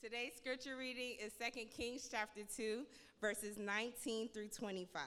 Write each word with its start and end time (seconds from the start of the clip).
Today's 0.00 0.34
scripture 0.36 0.76
reading 0.78 1.16
is 1.20 1.32
2 1.32 1.64
Kings 1.76 2.08
chapter 2.08 2.42
2, 2.56 2.84
verses 3.20 3.58
19 3.58 4.28
through 4.28 4.46
25. 4.46 5.02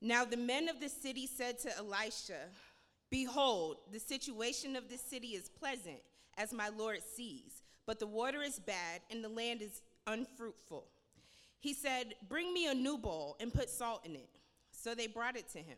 Now 0.00 0.24
the 0.24 0.38
men 0.38 0.70
of 0.70 0.80
the 0.80 0.88
city 0.88 1.26
said 1.26 1.58
to 1.58 1.76
Elisha, 1.76 2.48
Behold, 3.10 3.76
the 3.92 3.98
situation 4.00 4.76
of 4.76 4.88
this 4.88 5.02
city 5.02 5.28
is 5.28 5.50
pleasant, 5.50 5.98
as 6.38 6.54
my 6.54 6.70
Lord 6.70 7.00
sees, 7.02 7.62
but 7.84 7.98
the 7.98 8.06
water 8.06 8.40
is 8.40 8.58
bad 8.58 9.02
and 9.10 9.22
the 9.22 9.28
land 9.28 9.60
is 9.60 9.82
unfruitful. 10.06 10.86
He 11.60 11.74
said, 11.74 12.14
Bring 12.30 12.54
me 12.54 12.66
a 12.68 12.74
new 12.74 12.96
bowl 12.96 13.36
and 13.40 13.52
put 13.52 13.68
salt 13.68 14.06
in 14.06 14.14
it. 14.14 14.40
So 14.72 14.94
they 14.94 15.06
brought 15.06 15.36
it 15.36 15.50
to 15.50 15.58
him. 15.58 15.76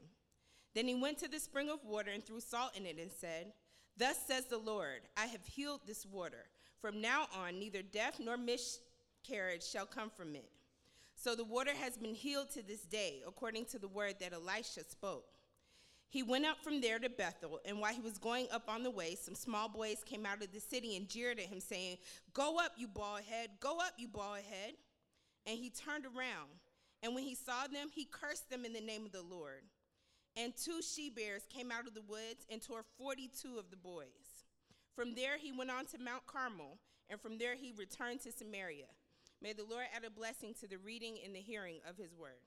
Then 0.76 0.86
he 0.86 0.94
went 0.94 1.18
to 1.18 1.28
the 1.28 1.40
spring 1.40 1.68
of 1.68 1.84
water 1.84 2.12
and 2.12 2.24
threw 2.24 2.38
salt 2.38 2.76
in 2.76 2.86
it 2.86 2.98
and 3.00 3.10
said, 3.10 3.52
Thus 3.98 4.16
says 4.26 4.44
the 4.46 4.58
Lord, 4.58 5.00
I 5.16 5.26
have 5.26 5.44
healed 5.44 5.80
this 5.86 6.06
water. 6.06 6.46
From 6.80 7.00
now 7.00 7.26
on, 7.36 7.58
neither 7.58 7.82
death 7.82 8.20
nor 8.20 8.36
miscarriage 8.36 9.64
shall 9.64 9.86
come 9.86 10.08
from 10.08 10.36
it. 10.36 10.48
So 11.16 11.34
the 11.34 11.44
water 11.44 11.72
has 11.74 11.96
been 11.96 12.14
healed 12.14 12.50
to 12.50 12.62
this 12.62 12.82
day, 12.82 13.22
according 13.26 13.64
to 13.66 13.78
the 13.80 13.88
word 13.88 14.14
that 14.20 14.32
Elisha 14.32 14.84
spoke. 14.88 15.24
He 16.10 16.22
went 16.22 16.46
up 16.46 16.62
from 16.62 16.80
there 16.80 17.00
to 17.00 17.10
Bethel, 17.10 17.60
and 17.64 17.80
while 17.80 17.92
he 17.92 18.00
was 18.00 18.18
going 18.18 18.46
up 18.52 18.68
on 18.68 18.84
the 18.84 18.90
way, 18.90 19.16
some 19.16 19.34
small 19.34 19.68
boys 19.68 20.04
came 20.06 20.24
out 20.24 20.42
of 20.42 20.52
the 20.52 20.60
city 20.60 20.96
and 20.96 21.08
jeered 21.08 21.40
at 21.40 21.46
him, 21.46 21.60
saying, 21.60 21.98
Go 22.32 22.58
up, 22.58 22.72
you 22.78 22.86
bald 22.86 23.22
head, 23.28 23.50
go 23.60 23.78
up, 23.78 23.94
you 23.98 24.06
bald 24.06 24.38
head. 24.48 24.74
And 25.44 25.58
he 25.58 25.70
turned 25.70 26.06
around, 26.06 26.48
and 27.02 27.14
when 27.14 27.24
he 27.24 27.34
saw 27.34 27.66
them, 27.66 27.88
he 27.92 28.04
cursed 28.04 28.48
them 28.48 28.64
in 28.64 28.72
the 28.72 28.80
name 28.80 29.04
of 29.04 29.12
the 29.12 29.22
Lord. 29.22 29.62
And 30.38 30.54
two 30.56 30.80
she 30.82 31.10
bears 31.10 31.42
came 31.52 31.72
out 31.72 31.88
of 31.88 31.94
the 31.94 32.02
woods 32.02 32.46
and 32.48 32.62
tore 32.62 32.84
42 32.96 33.58
of 33.58 33.70
the 33.70 33.76
boys. 33.76 34.46
From 34.94 35.16
there 35.16 35.36
he 35.36 35.50
went 35.50 35.70
on 35.70 35.84
to 35.86 35.98
Mount 35.98 36.26
Carmel, 36.26 36.78
and 37.10 37.20
from 37.20 37.38
there 37.38 37.56
he 37.56 37.74
returned 37.76 38.20
to 38.20 38.30
Samaria. 38.30 38.86
May 39.42 39.52
the 39.52 39.64
Lord 39.68 39.86
add 39.94 40.04
a 40.04 40.10
blessing 40.10 40.54
to 40.60 40.68
the 40.68 40.78
reading 40.78 41.16
and 41.24 41.34
the 41.34 41.40
hearing 41.40 41.78
of 41.88 41.96
his 41.96 42.14
word. 42.14 42.38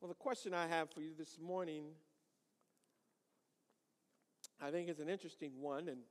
Well, 0.00 0.08
the 0.08 0.14
question 0.14 0.54
I 0.54 0.68
have 0.68 0.90
for 0.90 1.00
you 1.00 1.14
this 1.18 1.36
morning, 1.40 1.86
I 4.60 4.70
think 4.70 4.88
is 4.88 5.00
an 5.00 5.08
interesting 5.08 5.60
one, 5.60 5.88
and 5.88 6.02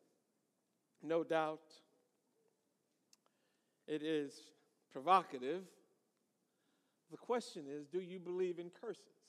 no 1.02 1.24
doubt 1.24 1.62
it 3.88 4.04
is 4.04 4.34
provocative. 4.92 5.64
The 7.10 7.18
question 7.18 7.64
is 7.70 7.86
do 7.88 8.02
you 8.02 8.20
believe 8.20 8.60
in 8.60 8.70
curses? 8.70 9.21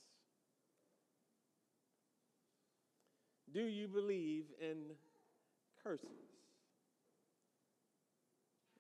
Do 3.53 3.63
you 3.63 3.87
believe 3.87 4.45
in 4.61 4.79
curses? 5.83 6.09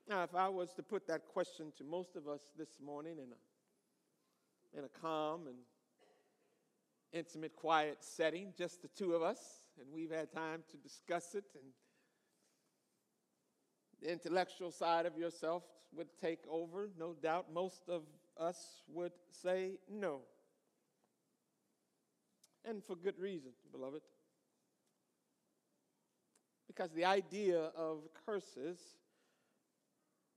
Now, 0.09 0.23
if 0.25 0.35
I 0.35 0.49
was 0.49 0.73
to 0.75 0.83
put 0.83 1.07
that 1.09 1.27
question 1.27 1.73
to 1.77 1.85
most 1.85 2.17
of 2.17 2.27
us 2.27 2.41
this 2.59 2.81
morning 2.85 3.19
in 3.19 3.29
a, 3.33 4.79
in 4.79 4.85
a 4.85 5.01
calm 5.01 5.47
and 5.47 5.57
intimate, 7.13 7.55
quiet 7.55 7.99
setting, 8.01 8.53
just 8.57 8.83
the 8.83 8.89
two 8.89 9.15
of 9.15 9.23
us, 9.23 9.39
and 9.79 9.87
we've 9.93 10.11
had 10.11 10.33
time 10.33 10.63
to 10.71 10.77
discuss 10.79 11.35
it, 11.35 11.45
and 11.55 11.65
the 14.01 14.11
intellectual 14.11 14.71
side 14.71 15.07
of 15.07 15.17
yourself 15.19 15.63
would 15.95 16.09
take 16.21 16.41
over, 16.51 16.89
no 16.99 17.15
doubt 17.15 17.53
most 17.53 17.83
of 17.89 18.03
us 18.39 18.83
would 18.89 19.13
say 19.31 19.79
no. 19.91 20.21
And 22.65 22.83
for 22.83 22.97
good 22.97 23.19
reason, 23.19 23.53
beloved. 23.71 24.03
Because 26.75 26.91
the 26.93 27.05
idea 27.05 27.71
of 27.77 27.99
curses, 28.25 28.79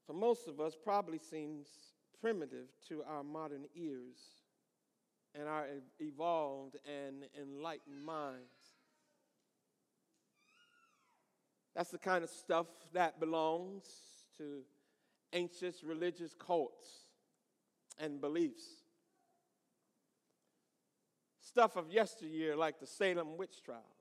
for 0.05 0.14
most 0.14 0.50
of 0.50 0.59
us, 0.59 0.73
probably 0.81 1.17
seems 1.17 1.67
primitive 2.19 2.67
to 2.89 3.03
our 3.08 3.23
modern 3.23 3.66
ears 3.73 4.17
and 5.33 5.48
our 5.48 5.65
evolved 5.99 6.76
and 6.86 7.23
enlightened 7.42 8.04
minds. 8.04 8.43
That's 11.73 11.92
the 11.92 11.98
kind 11.98 12.23
of 12.23 12.30
stuff 12.30 12.67
that 12.93 13.20
belongs 13.20 13.86
to 14.38 14.64
ancient 15.32 15.76
religious 15.86 16.33
cults 16.38 16.86
and 17.98 18.20
beliefs. 18.20 18.65
Stuff 21.39 21.77
of 21.77 21.89
yesteryear, 21.89 22.58
like 22.58 22.80
the 22.80 22.88
Salem 22.88 23.38
witch 23.38 23.64
trials 23.64 23.95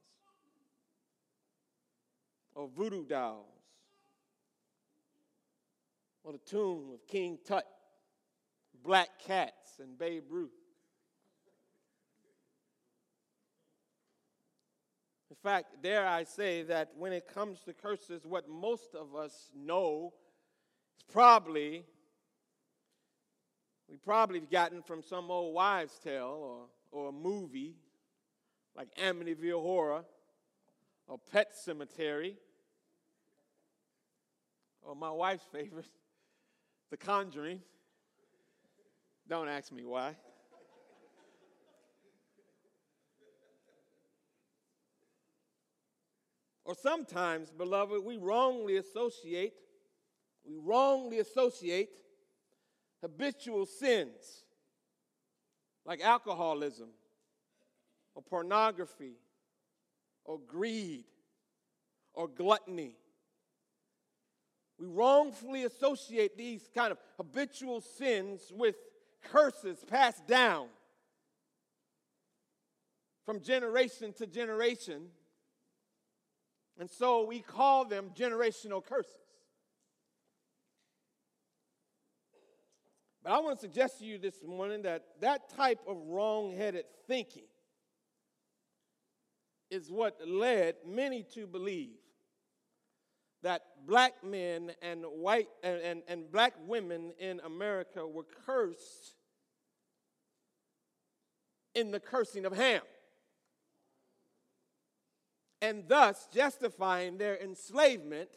or 2.54 2.68
voodoo 2.68 3.04
dolls, 3.04 3.46
or 6.22 6.32
the 6.32 6.38
tomb 6.38 6.90
of 6.94 7.06
King 7.06 7.38
Tut, 7.44 7.66
black 8.82 9.08
cats, 9.26 9.78
and 9.80 9.98
Babe 9.98 10.24
Ruth. 10.30 10.50
In 15.30 15.36
fact, 15.50 15.82
dare 15.82 16.06
I 16.06 16.24
say 16.24 16.62
that 16.62 16.92
when 16.96 17.12
it 17.12 17.26
comes 17.26 17.60
to 17.64 17.74
curses, 17.74 18.24
what 18.24 18.48
most 18.48 18.94
of 18.94 19.14
us 19.14 19.50
know 19.54 20.14
is 20.96 21.02
probably, 21.12 21.84
we 23.90 23.96
probably 23.96 24.38
have 24.40 24.50
gotten 24.50 24.80
from 24.80 25.02
some 25.02 25.30
old 25.30 25.54
wives' 25.54 25.98
tale 25.98 26.38
or, 26.40 26.66
or 26.92 27.08
a 27.08 27.12
movie 27.12 27.74
like 28.76 28.94
Amityville 28.96 29.60
Horror 29.60 30.04
or 31.06 31.18
Pet 31.30 31.52
Sematary 31.54 32.36
or 34.84 34.94
my 34.94 35.10
wife's 35.10 35.46
favorite, 35.52 35.86
The 36.90 36.96
Conjuring. 36.96 37.60
Don't 39.28 39.48
ask 39.48 39.72
me 39.72 39.84
why. 39.84 40.16
or 46.64 46.74
sometimes, 46.74 47.50
beloved, 47.50 48.02
we 48.04 48.16
wrongly 48.16 48.78
associate, 48.78 49.52
we 50.44 50.56
wrongly 50.56 51.18
associate 51.18 51.90
habitual 53.00 53.66
sins 53.66 54.44
like 55.84 56.00
alcoholism 56.00 56.88
or 58.14 58.22
pornography 58.22 59.16
or 60.24 60.38
greed 60.38 61.04
or 62.14 62.26
gluttony 62.28 62.96
we 64.78 64.86
wrongfully 64.86 65.64
associate 65.64 66.36
these 66.36 66.68
kind 66.74 66.90
of 66.90 66.98
habitual 67.16 67.80
sins 67.80 68.52
with 68.52 68.76
curses 69.22 69.78
passed 69.88 70.26
down 70.26 70.66
from 73.24 73.40
generation 73.40 74.12
to 74.14 74.26
generation. 74.26 75.08
And 76.78 76.90
so 76.90 77.24
we 77.24 77.40
call 77.40 77.84
them 77.84 78.10
generational 78.16 78.84
curses. 78.84 79.12
But 83.22 83.32
I 83.32 83.38
want 83.38 83.58
to 83.58 83.60
suggest 83.62 84.00
to 84.00 84.04
you 84.04 84.18
this 84.18 84.42
morning 84.46 84.82
that 84.82 85.04
that 85.20 85.48
type 85.56 85.78
of 85.86 85.96
wrong 86.08 86.54
headed 86.54 86.84
thinking 87.06 87.44
is 89.70 89.90
what 89.90 90.18
led 90.26 90.74
many 90.86 91.22
to 91.34 91.46
believe 91.46 91.96
that 93.44 93.62
black 93.86 94.24
men 94.24 94.72
and 94.82 95.04
white 95.04 95.48
and, 95.62 95.80
and, 95.80 96.02
and 96.08 96.32
black 96.32 96.54
women 96.66 97.12
in 97.20 97.40
America 97.44 98.06
were 98.06 98.24
cursed 98.46 99.14
in 101.74 101.90
the 101.90 102.00
cursing 102.00 102.46
of 102.46 102.56
Ham. 102.56 102.80
And 105.60 105.84
thus 105.86 106.26
justifying 106.32 107.18
their 107.18 107.36
enslavement 107.36 108.30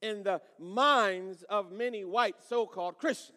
in 0.00 0.22
the 0.22 0.40
minds 0.58 1.42
of 1.44 1.72
many 1.72 2.04
white 2.04 2.36
so 2.48 2.66
called 2.66 2.98
Christians. 2.98 3.36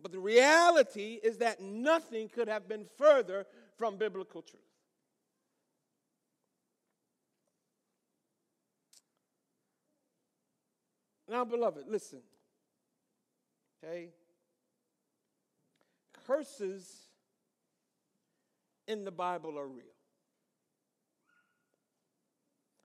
But 0.00 0.12
the 0.12 0.20
reality 0.20 1.18
is 1.22 1.38
that 1.38 1.60
nothing 1.60 2.28
could 2.28 2.48
have 2.48 2.68
been 2.68 2.86
further 2.96 3.46
from 3.76 3.96
biblical 3.96 4.42
truth. 4.42 4.62
Now, 11.28 11.44
beloved, 11.44 11.84
listen. 11.88 12.20
Okay? 13.84 14.08
Curses 16.26 17.08
in 18.86 19.04
the 19.04 19.10
Bible 19.10 19.58
are 19.58 19.66
real. 19.66 19.84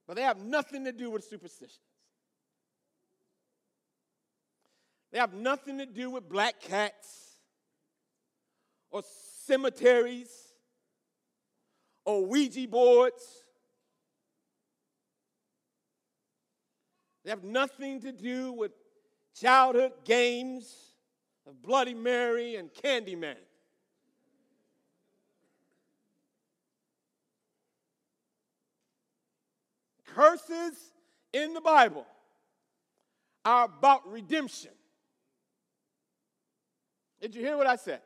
But 0.06 0.18
they 0.18 0.24
have 0.24 0.44
nothing 0.44 0.84
to 0.86 0.92
do 0.92 1.10
with 1.10 1.24
superstitions. 1.24 1.80
They 5.12 5.20
have 5.20 5.34
nothing 5.34 5.78
to 5.78 5.86
do 5.86 6.10
with 6.10 6.28
black 6.28 6.60
cats 6.60 7.38
or 8.90 9.04
cemeteries 9.46 10.32
or 12.04 12.26
Ouija 12.26 12.68
boards 12.68 13.43
They 17.24 17.30
have 17.30 17.44
nothing 17.44 18.02
to 18.02 18.12
do 18.12 18.52
with 18.52 18.72
childhood 19.40 19.94
games 20.04 20.76
of 21.48 21.62
Bloody 21.62 21.94
Mary 21.94 22.56
and 22.58 22.70
Candyman. 22.74 23.36
Curses 30.06 30.78
in 31.32 31.54
the 31.54 31.62
Bible 31.62 32.06
are 33.44 33.66
about 33.66 34.10
redemption. 34.12 34.72
Did 37.20 37.36
you 37.36 37.42
hear 37.42 37.58
what 37.58 37.68
I 37.68 37.78
said? 37.78 38.02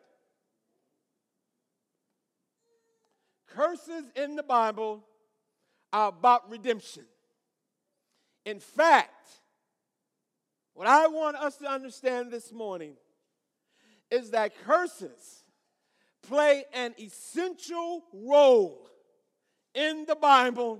Curses 3.47 4.05
in 4.15 4.35
the 4.35 4.43
Bible 4.43 5.03
are 5.91 6.09
about 6.09 6.49
redemption. 6.49 7.03
In 8.47 8.61
fact, 8.61 9.27
what 10.73 10.87
I 10.87 11.07
want 11.07 11.35
us 11.35 11.57
to 11.57 11.69
understand 11.69 12.31
this 12.31 12.53
morning 12.53 12.93
is 14.09 14.31
that 14.31 14.53
curses 14.63 15.43
play 16.25 16.63
an 16.73 16.95
essential 16.97 18.05
role 18.13 18.89
in 19.75 20.05
the 20.07 20.15
Bible 20.15 20.79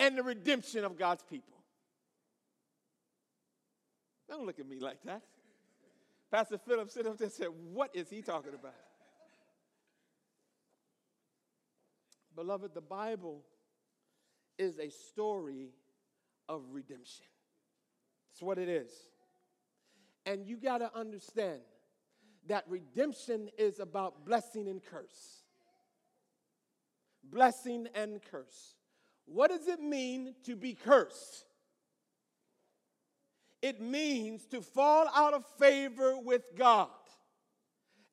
and 0.00 0.18
the 0.18 0.24
redemption 0.24 0.84
of 0.84 0.98
God's 0.98 1.22
people. 1.22 1.54
Don't 4.28 4.44
look 4.44 4.58
at 4.58 4.66
me 4.66 4.80
like 4.80 5.00
that. 5.04 5.22
Pastor 6.28 6.58
Philip 6.58 6.90
stood 6.90 7.06
up 7.06 7.18
there 7.18 7.26
and 7.26 7.32
said, 7.32 7.50
What 7.72 7.94
is 7.94 8.10
he 8.10 8.20
talking 8.20 8.54
about? 8.54 8.74
Beloved, 12.34 12.74
the 12.74 12.80
Bible 12.80 13.44
is 14.58 14.80
a 14.80 14.90
story 14.90 15.68
of 16.48 16.62
redemption. 16.72 17.26
That's 18.30 18.42
what 18.42 18.58
it 18.58 18.68
is. 18.68 18.90
And 20.26 20.46
you 20.46 20.56
got 20.56 20.78
to 20.78 20.90
understand 20.96 21.60
that 22.48 22.64
redemption 22.68 23.48
is 23.58 23.78
about 23.78 24.24
blessing 24.24 24.68
and 24.68 24.82
curse. 24.84 25.42
Blessing 27.22 27.88
and 27.94 28.20
curse. 28.30 28.74
What 29.26 29.50
does 29.50 29.68
it 29.68 29.80
mean 29.80 30.34
to 30.44 30.56
be 30.56 30.74
cursed? 30.74 31.44
It 33.62 33.80
means 33.80 34.44
to 34.46 34.60
fall 34.60 35.06
out 35.14 35.32
of 35.32 35.44
favor 35.58 36.18
with 36.18 36.50
God 36.54 36.88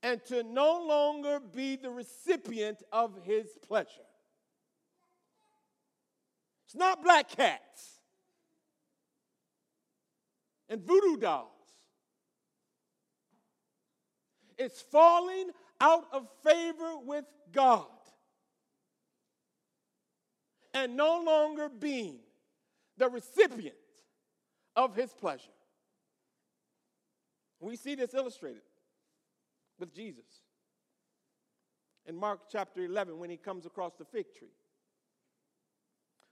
and 0.02 0.24
to 0.26 0.44
no 0.44 0.86
longer 0.86 1.40
be 1.40 1.76
the 1.76 1.90
recipient 1.90 2.84
of 2.92 3.18
his 3.24 3.48
pleasure. 3.68 3.88
It's 6.66 6.76
not 6.76 7.04
black 7.04 7.30
cats 7.30 8.01
and 10.72 10.82
voodoo 10.82 11.18
dolls. 11.18 11.48
It's 14.58 14.82
falling 14.82 15.50
out 15.82 16.06
of 16.14 16.28
favor 16.44 16.98
with 17.06 17.26
God 17.52 17.86
and 20.74 20.96
no 20.96 21.22
longer 21.22 21.68
being 21.68 22.20
the 22.98 23.10
recipient 23.10 23.76
of 24.76 24.96
his 24.96 25.14
pleasure. 25.14 25.52
We 27.60 27.76
see 27.76 27.96
this 27.96 28.14
illustrated 28.14 28.62
with 29.78 29.94
Jesus 29.94 30.26
in 32.06 32.16
Mark 32.16 32.42
chapter 32.50 32.82
11 32.86 33.20
when 33.20 33.30
he 33.30 33.38
comes 33.38 33.66
across 33.66 33.96
the 33.98 34.06
fig 34.06 34.34
tree. 34.38 34.56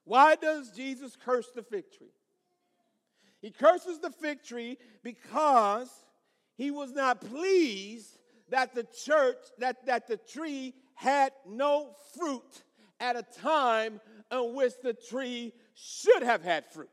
Why 0.06 0.36
does 0.36 0.72
Jesus 0.72 1.18
curse 1.18 1.50
the 1.54 1.62
fig 1.62 1.92
tree? 1.92 2.14
He 3.42 3.52
curses 3.52 4.00
the 4.00 4.12
fig 4.12 4.44
tree 4.44 4.78
because 5.04 5.90
he 6.58 6.72
was 6.72 6.92
not 6.92 7.22
pleased 7.22 8.18
that 8.50 8.76
the 8.76 8.86
church, 9.06 9.38
that, 9.60 9.86
that 9.86 10.08
the 10.08 10.18
tree 10.18 10.74
had 10.96 11.32
no 11.48 11.96
fruit 12.18 12.64
at 13.00 13.16
a 13.16 13.24
time 13.42 14.02
in 14.32 14.54
which 14.54 14.74
the 14.84 14.94
tree 14.94 15.54
should 15.74 16.24
have 16.24 16.44
had 16.44 16.66
fruit. 16.72 16.90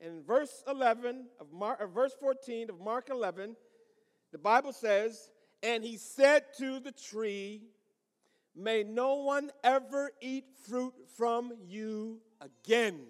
In 0.00 0.22
verse 0.22 0.62
11 0.68 1.26
of 1.40 1.52
Mark, 1.52 1.94
verse 1.94 2.12
14 2.20 2.68
of 2.68 2.80
Mark 2.80 3.08
11, 3.10 3.56
the 4.32 4.38
Bible 4.38 4.72
says, 4.72 5.30
And 5.62 5.82
he 5.84 5.96
said 5.96 6.44
to 6.58 6.80
the 6.80 6.92
tree, 6.92 7.62
May 8.56 8.84
no 8.84 9.14
one 9.16 9.50
ever 9.64 10.12
eat 10.20 10.44
fruit 10.68 10.94
from 11.16 11.52
you 11.66 12.20
again. 12.40 13.00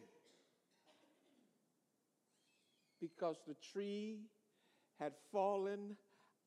Because 3.01 3.37
the 3.47 3.55
tree 3.73 4.21
had 4.99 5.13
fallen 5.31 5.97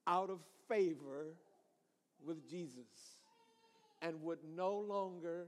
out 0.07 0.29
of 0.29 0.39
favor 0.67 1.35
with 2.25 2.49
Jesus 2.49 2.87
and 4.01 4.21
would 4.23 4.39
no 4.55 4.77
longer 4.77 5.47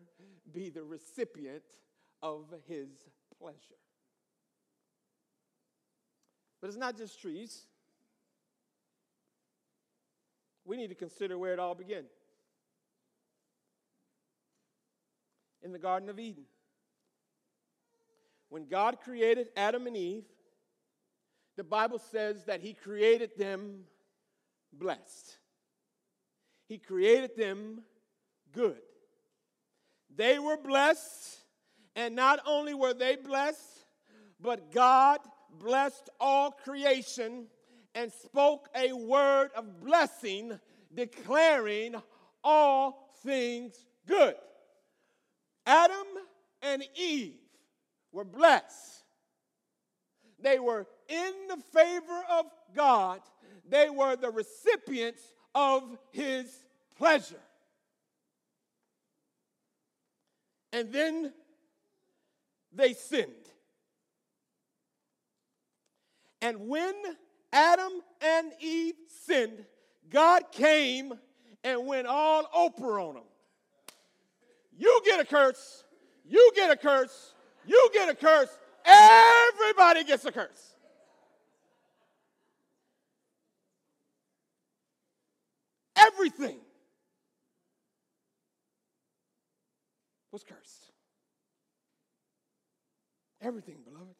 be 0.54 0.69
the 0.69 0.84
recipient 0.84 1.63
of 2.22 2.45
his 2.68 2.90
pleasure. 3.40 3.57
But 6.62 6.68
it's 6.68 6.78
not 6.78 6.98
just 6.98 7.19
trees. 7.22 7.66
We 10.66 10.78
need 10.78 10.90
to 10.90 10.95
consider 10.95 11.38
where 11.38 11.54
it 11.54 11.60
all 11.60 11.74
began. 11.74 12.04
In 15.69 15.74
the 15.74 15.77
Garden 15.77 16.10
of 16.10 16.18
Eden. 16.18 16.45
When 18.50 18.66
God 18.66 19.01
created 19.01 19.50
Adam 19.56 19.86
and 19.86 19.95
Eve, 19.95 20.25
the 21.57 21.63
Bible 21.63 22.00
says 22.00 22.45
that 22.45 22.60
He 22.60 22.74
created 22.74 23.38
them 23.38 23.81
blessed. 24.74 25.38
He 26.68 26.80
created 26.80 27.38
them 27.38 27.83
good. 28.51 28.80
They 30.16 30.39
were 30.39 30.57
blessed, 30.57 31.38
and 31.95 32.16
not 32.16 32.39
only 32.48 32.74
were 32.74 32.95
they 32.95 33.16
blessed, 33.16 33.86
but 34.42 34.71
God 34.71 35.19
blessed 35.60 36.10
all 36.19 36.50
creation 36.50 37.45
and 37.94 38.12
spoke 38.12 38.69
a 38.75 38.92
word 38.92 39.51
of 39.56 39.81
blessing, 39.81 40.60
declaring 40.95 41.94
all 42.44 43.13
things 43.24 43.75
good. 44.07 44.33
Adam 45.66 46.07
and 46.61 46.83
Eve 46.95 47.35
were 48.11 48.23
blessed. 48.23 49.04
They 50.42 50.59
were 50.59 50.87
in 51.07 51.33
the 51.47 51.57
favor 51.73 52.23
of 52.31 52.45
God. 52.75 53.19
They 53.68 53.89
were 53.89 54.16
the 54.16 54.30
recipients 54.30 55.21
of 55.54 55.97
his 56.11 56.45
pleasure. 56.97 57.42
And 60.71 60.92
then 60.94 61.33
they 62.73 62.94
sinned. 62.94 63.33
And 66.42 66.69
when 66.69 66.94
Adam 67.51 67.92
and 68.21 68.51
Eve 68.61 68.95
sinned, 69.25 69.66
God 70.09 70.51
came 70.51 71.13
and 71.63 71.85
went 71.85 72.07
all 72.07 72.45
Oprah 72.45 73.09
on 73.09 73.16
them. 73.16 73.23
You 74.80 75.02
get 75.06 75.19
a 75.19 75.26
curse, 75.26 75.83
you 76.26 76.52
get 76.56 76.71
a 76.71 76.76
curse, 76.76 77.36
you 77.68 77.90
get 77.94 78.09
a 78.09 78.16
curse, 78.16 78.50
everybody 78.83 80.04
gets 80.04 80.26
a 80.26 80.31
curse. 80.31 80.69
everything 86.19 86.57
was 90.31 90.44
cursed. 90.44 90.92
Everything, 93.42 93.78
beloved. 93.86 94.16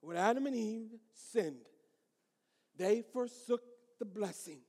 When 0.00 0.16
Adam 0.16 0.46
and 0.46 0.56
Eve 0.56 0.90
sinned, 1.14 1.66
they 2.76 3.02
forsook 3.12 3.62
the 3.98 4.04
blessing 4.04 4.60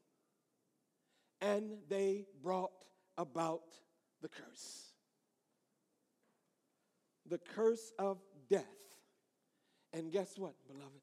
and 1.41 1.77
they 1.89 2.25
brought 2.41 2.71
about 3.17 3.63
the 4.23 4.29
curse. 4.29 4.93
The 7.29 7.37
curse 7.37 7.91
of 7.99 8.17
death. 8.49 8.63
And 9.93 10.11
guess 10.11 10.33
what, 10.37 10.55
beloved? 10.67 11.01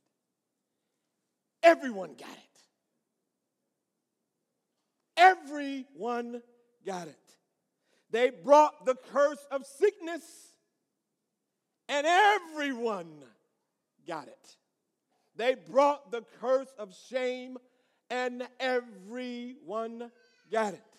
Everyone 1.62 2.14
got 2.18 2.28
it. 2.30 2.60
Everyone 5.16 6.42
got 6.84 7.06
it. 7.06 7.16
They 8.10 8.30
brought 8.30 8.86
the 8.86 8.96
curse 9.12 9.46
of 9.52 9.64
sickness, 9.66 10.22
and 11.88 12.06
everyone 12.06 13.22
got 14.08 14.26
it. 14.26 14.56
They 15.36 15.54
brought 15.54 16.10
the 16.10 16.24
curse 16.40 16.74
of 16.78 16.96
shame, 17.08 17.58
and 18.08 18.48
everyone 18.58 20.10
got 20.50 20.74
it. 20.74 20.89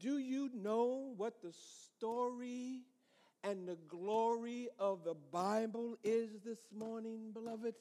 Do 0.00 0.18
you 0.18 0.50
know 0.54 1.12
what 1.16 1.42
the 1.42 1.52
story 1.52 2.80
and 3.44 3.68
the 3.68 3.76
glory 3.88 4.68
of 4.78 5.04
the 5.04 5.14
Bible 5.30 5.96
is 6.02 6.30
this 6.44 6.58
morning, 6.76 7.30
beloved? 7.32 7.74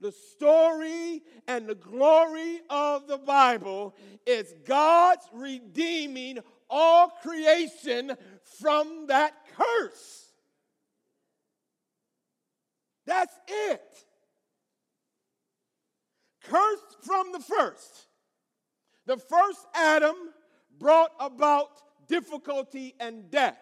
The 0.00 0.12
story 0.12 1.22
and 1.46 1.66
the 1.66 1.74
glory 1.74 2.60
of 2.70 3.06
the 3.08 3.18
Bible 3.18 3.94
is 4.26 4.54
God's 4.64 5.26
redeeming 5.32 6.38
all 6.70 7.08
creation 7.22 8.12
from 8.58 9.06
that 9.08 9.34
curse. 9.56 10.32
That's 13.06 13.34
it. 13.48 13.82
Cursed 16.44 16.96
from 17.02 17.32
the 17.32 17.40
first. 17.40 18.06
The 19.06 19.16
first 19.16 19.66
Adam 19.74 20.14
brought 20.78 21.12
about 21.20 21.68
difficulty 22.08 22.94
and 23.00 23.30
death. 23.30 23.58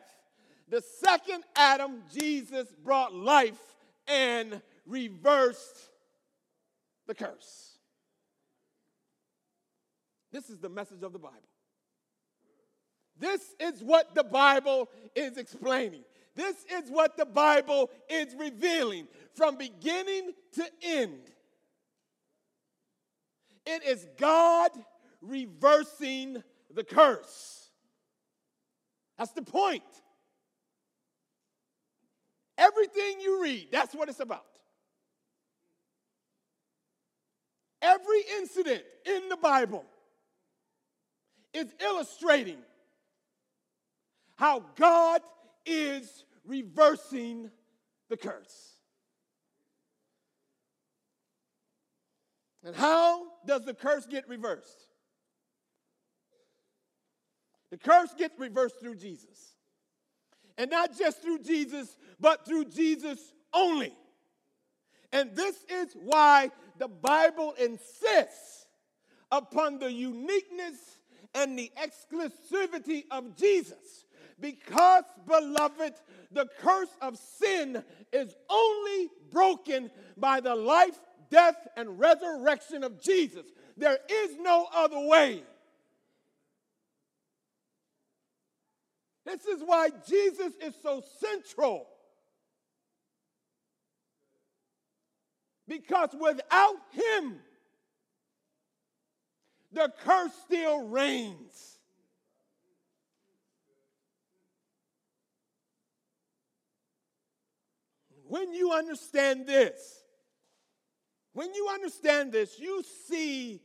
The 0.69 0.83
second 1.05 1.45
Adam, 1.55 2.03
Jesus, 2.13 2.69
brought 2.85 3.15
life 3.15 3.61
and 4.09 4.61
reversed 4.85 5.91
the 7.07 7.15
curse. 7.15 7.79
This 10.33 10.51
is 10.51 10.59
the 10.59 10.69
message 10.69 11.03
of 11.03 11.13
the 11.13 11.19
Bible. 11.19 11.39
This 13.19 13.55
is 13.59 13.83
what 13.83 14.15
the 14.15 14.25
Bible 14.25 14.91
is 15.15 15.39
explaining. 15.39 16.03
This 16.35 16.57
is 16.71 16.91
what 16.91 17.17
the 17.17 17.25
Bible 17.25 17.91
is 18.11 18.35
revealing 18.39 19.09
from 19.35 19.57
beginning 19.57 20.33
to 20.55 20.67
end. 20.83 21.21
It 23.65 23.83
is 23.85 24.07
God 24.19 24.71
reversing 25.23 26.43
the 26.77 26.85
curse. 26.85 27.71
That's 29.19 29.33
the 29.33 29.43
point. 29.43 29.83
Everything 32.59 33.21
you 33.21 33.43
read, 33.43 33.69
that's 33.73 33.95
what 33.95 34.09
it's 34.09 34.21
about. 34.21 34.45
Every 37.83 38.21
incident 38.39 38.83
in 39.05 39.29
the 39.29 39.37
Bible 39.37 39.85
is 41.53 41.67
illustrating 41.81 42.59
how 44.37 44.63
God 44.77 45.23
is 45.65 46.25
reversing 46.45 47.51
the 48.11 48.17
curse. 48.17 48.75
And 52.65 52.75
how 52.75 53.27
does 53.47 53.65
the 53.65 53.75
curse 53.75 54.07
get 54.07 54.29
reversed? 54.29 54.87
The 57.71 57.77
curse 57.77 58.15
gets 58.17 58.39
reversed 58.39 58.81
through 58.81 58.97
Jesus. 58.97 59.55
And 60.59 60.71
not 60.71 60.97
just 60.97 61.23
through 61.23 61.41
Jesus, 61.41 61.97
but 62.19 62.47
through 62.47 62.67
Jesus 62.67 63.19
only. 63.53 63.93
And 65.13 65.35
this 65.35 65.57
is 65.71 65.95
why 65.95 66.51
the 66.79 66.89
Bible 66.89 67.55
insists 67.59 68.67
upon 69.31 69.79
the 69.79 69.93
uniqueness 69.93 70.99
and 71.35 71.59
the 71.59 71.71
exclusivity 71.79 73.05
of 73.11 73.37
Jesus. 73.37 74.05
Because, 74.41 75.05
beloved, 75.27 75.95
the 76.31 76.47
curse 76.61 76.95
of 77.01 77.17
sin 77.17 77.83
is 78.13 78.35
only 78.51 79.09
broken 79.31 79.91
by 80.17 80.41
the 80.41 80.55
life, 80.55 80.99
death, 81.31 81.57
and 81.77 81.99
resurrection 81.99 82.85
of 82.85 83.01
Jesus. 83.01 83.47
There 83.77 83.99
is 84.11 84.37
no 84.39 84.69
other 84.75 85.01
way. 85.01 85.43
This 89.27 89.45
is 89.45 89.61
why 89.67 89.91
Jesus 90.09 90.53
is 90.65 90.75
so 90.81 91.03
central. 91.19 91.89
Because 95.67 96.11
without 96.19 96.77
him, 96.93 97.41
the 99.73 99.93
curse 100.05 100.31
still 100.45 100.87
reigns. 100.87 101.79
When 108.29 108.55
you 108.55 108.71
understand 108.71 109.47
this, 109.49 110.05
when 111.33 111.53
you 111.53 111.69
understand 111.75 112.31
this, 112.31 112.61
you 112.61 112.85
see 113.09 113.61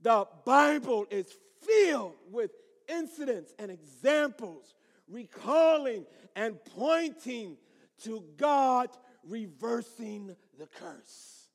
the 0.00 0.28
Bible 0.44 1.06
is 1.10 1.26
filled 1.60 2.14
with 2.30 2.52
incidents 2.88 3.52
and 3.58 3.70
examples 3.70 4.75
recalling 5.08 6.06
and 6.34 6.56
pointing 6.76 7.56
to 8.04 8.24
God 8.36 8.88
reversing 9.24 10.36
the 10.58 10.66
curse. 10.66 11.48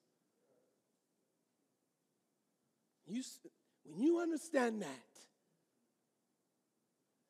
You, 3.07 3.21
when 3.83 4.03
you 4.03 4.19
understand 4.19 4.81
that, 4.81 4.87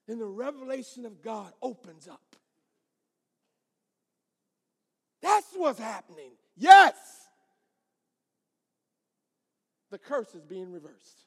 then 0.07 0.19
the 0.19 0.25
revelation 0.25 1.05
of 1.05 1.21
God 1.21 1.51
opens 1.61 2.07
up. 2.07 2.35
That's 5.21 5.47
what's 5.55 5.79
happening. 5.79 6.31
Yes. 6.57 6.95
The 9.91 9.97
curse 9.97 10.33
is 10.33 10.43
being 10.43 10.71
reversed. 10.71 11.25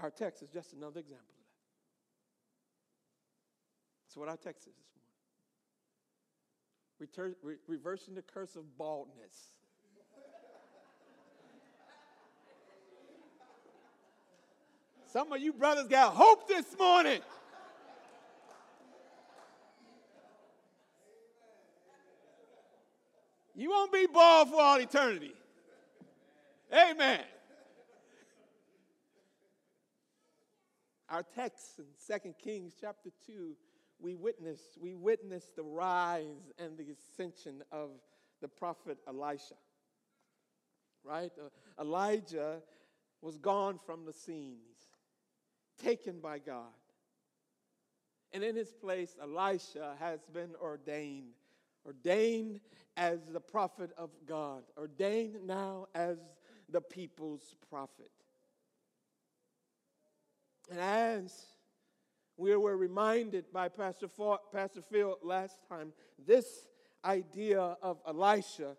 Our 0.00 0.10
text 0.10 0.42
is 0.42 0.48
just 0.48 0.72
another 0.72 1.00
example. 1.00 1.33
That's 4.14 4.20
what 4.20 4.28
I 4.28 4.36
texted 4.36 4.70
this 4.76 4.92
morning. 7.18 7.34
Retur- 7.34 7.34
re- 7.42 7.56
reversing 7.66 8.14
the 8.14 8.22
curse 8.22 8.54
of 8.54 8.62
baldness. 8.78 9.34
Some 15.12 15.32
of 15.32 15.40
you 15.40 15.52
brothers 15.52 15.88
got 15.88 16.12
hope 16.14 16.46
this 16.46 16.78
morning. 16.78 17.20
You 23.56 23.70
won't 23.70 23.92
be 23.92 24.06
bald 24.06 24.50
for 24.50 24.60
all 24.60 24.78
eternity. 24.78 25.34
Amen. 26.72 27.20
Our 31.08 31.24
text 31.34 31.80
in 31.80 31.86
2 32.22 32.34
Kings 32.42 32.74
chapter 32.80 33.10
2, 33.26 33.56
we 34.04 34.14
witness, 34.14 34.60
we 34.78 34.94
witness 34.94 35.50
the 35.56 35.62
rise 35.62 36.52
and 36.58 36.76
the 36.76 36.88
ascension 36.92 37.62
of 37.72 37.88
the 38.42 38.48
prophet 38.48 38.98
Elisha. 39.08 39.54
Right? 41.02 41.32
Uh, 41.38 41.82
Elijah 41.82 42.60
was 43.22 43.38
gone 43.38 43.78
from 43.78 44.04
the 44.04 44.12
scene, 44.12 44.58
taken 45.82 46.20
by 46.20 46.38
God. 46.38 46.68
And 48.32 48.44
in 48.44 48.54
his 48.54 48.74
place, 48.74 49.16
Elisha 49.22 49.96
has 49.98 50.20
been 50.32 50.50
ordained 50.60 51.32
ordained 51.86 52.60
as 52.96 53.20
the 53.30 53.40
prophet 53.40 53.90
of 53.98 54.10
God, 54.26 54.62
ordained 54.78 55.46
now 55.46 55.86
as 55.94 56.16
the 56.70 56.80
people's 56.80 57.54
prophet. 57.68 58.10
And 60.70 60.80
as 60.80 61.44
we 62.36 62.54
were 62.56 62.76
reminded 62.76 63.52
by 63.52 63.68
Pastor, 63.68 64.08
Ford, 64.08 64.40
Pastor 64.52 64.82
Phil 64.82 65.18
last 65.22 65.56
time, 65.68 65.92
this 66.26 66.66
idea 67.04 67.60
of 67.60 67.98
Elisha 68.06 68.76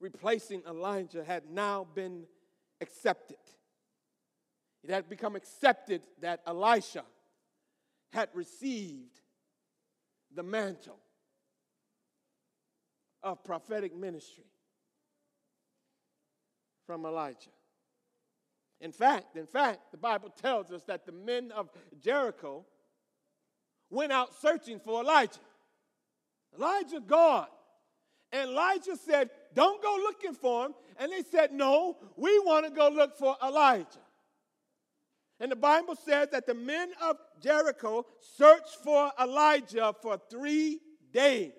replacing 0.00 0.62
Elijah 0.66 1.22
had 1.22 1.50
now 1.50 1.86
been 1.94 2.24
accepted. 2.80 3.36
It 4.82 4.90
had 4.90 5.08
become 5.08 5.36
accepted 5.36 6.02
that 6.20 6.40
Elisha 6.46 7.04
had 8.12 8.28
received 8.34 9.20
the 10.34 10.42
mantle 10.42 10.98
of 13.22 13.44
prophetic 13.44 13.94
ministry 13.94 14.46
from 16.86 17.04
Elijah. 17.04 17.50
In 18.80 18.92
fact, 18.92 19.36
in 19.36 19.46
fact, 19.46 19.90
the 19.90 19.98
Bible 19.98 20.30
tells 20.30 20.70
us 20.70 20.82
that 20.84 21.04
the 21.04 21.12
men 21.12 21.52
of 21.52 21.68
Jericho 22.00 22.64
went 23.90 24.12
out 24.12 24.34
searching 24.40 24.80
for 24.80 25.02
Elijah. 25.02 25.40
Elijah 26.56 27.00
gone. 27.00 27.46
And 28.32 28.50
Elijah 28.50 28.96
said, 28.96 29.30
Don't 29.54 29.82
go 29.82 29.98
looking 30.02 30.34
for 30.34 30.66
him. 30.66 30.74
And 30.98 31.12
they 31.12 31.22
said, 31.22 31.52
No, 31.52 31.96
we 32.16 32.38
want 32.40 32.64
to 32.66 32.70
go 32.70 32.88
look 32.88 33.18
for 33.18 33.36
Elijah. 33.44 33.86
And 35.40 35.50
the 35.50 35.56
Bible 35.56 35.96
says 35.96 36.28
that 36.32 36.46
the 36.46 36.54
men 36.54 36.90
of 37.02 37.16
Jericho 37.42 38.06
searched 38.36 38.76
for 38.84 39.10
Elijah 39.18 39.94
for 40.00 40.18
three 40.30 40.80
days 41.12 41.52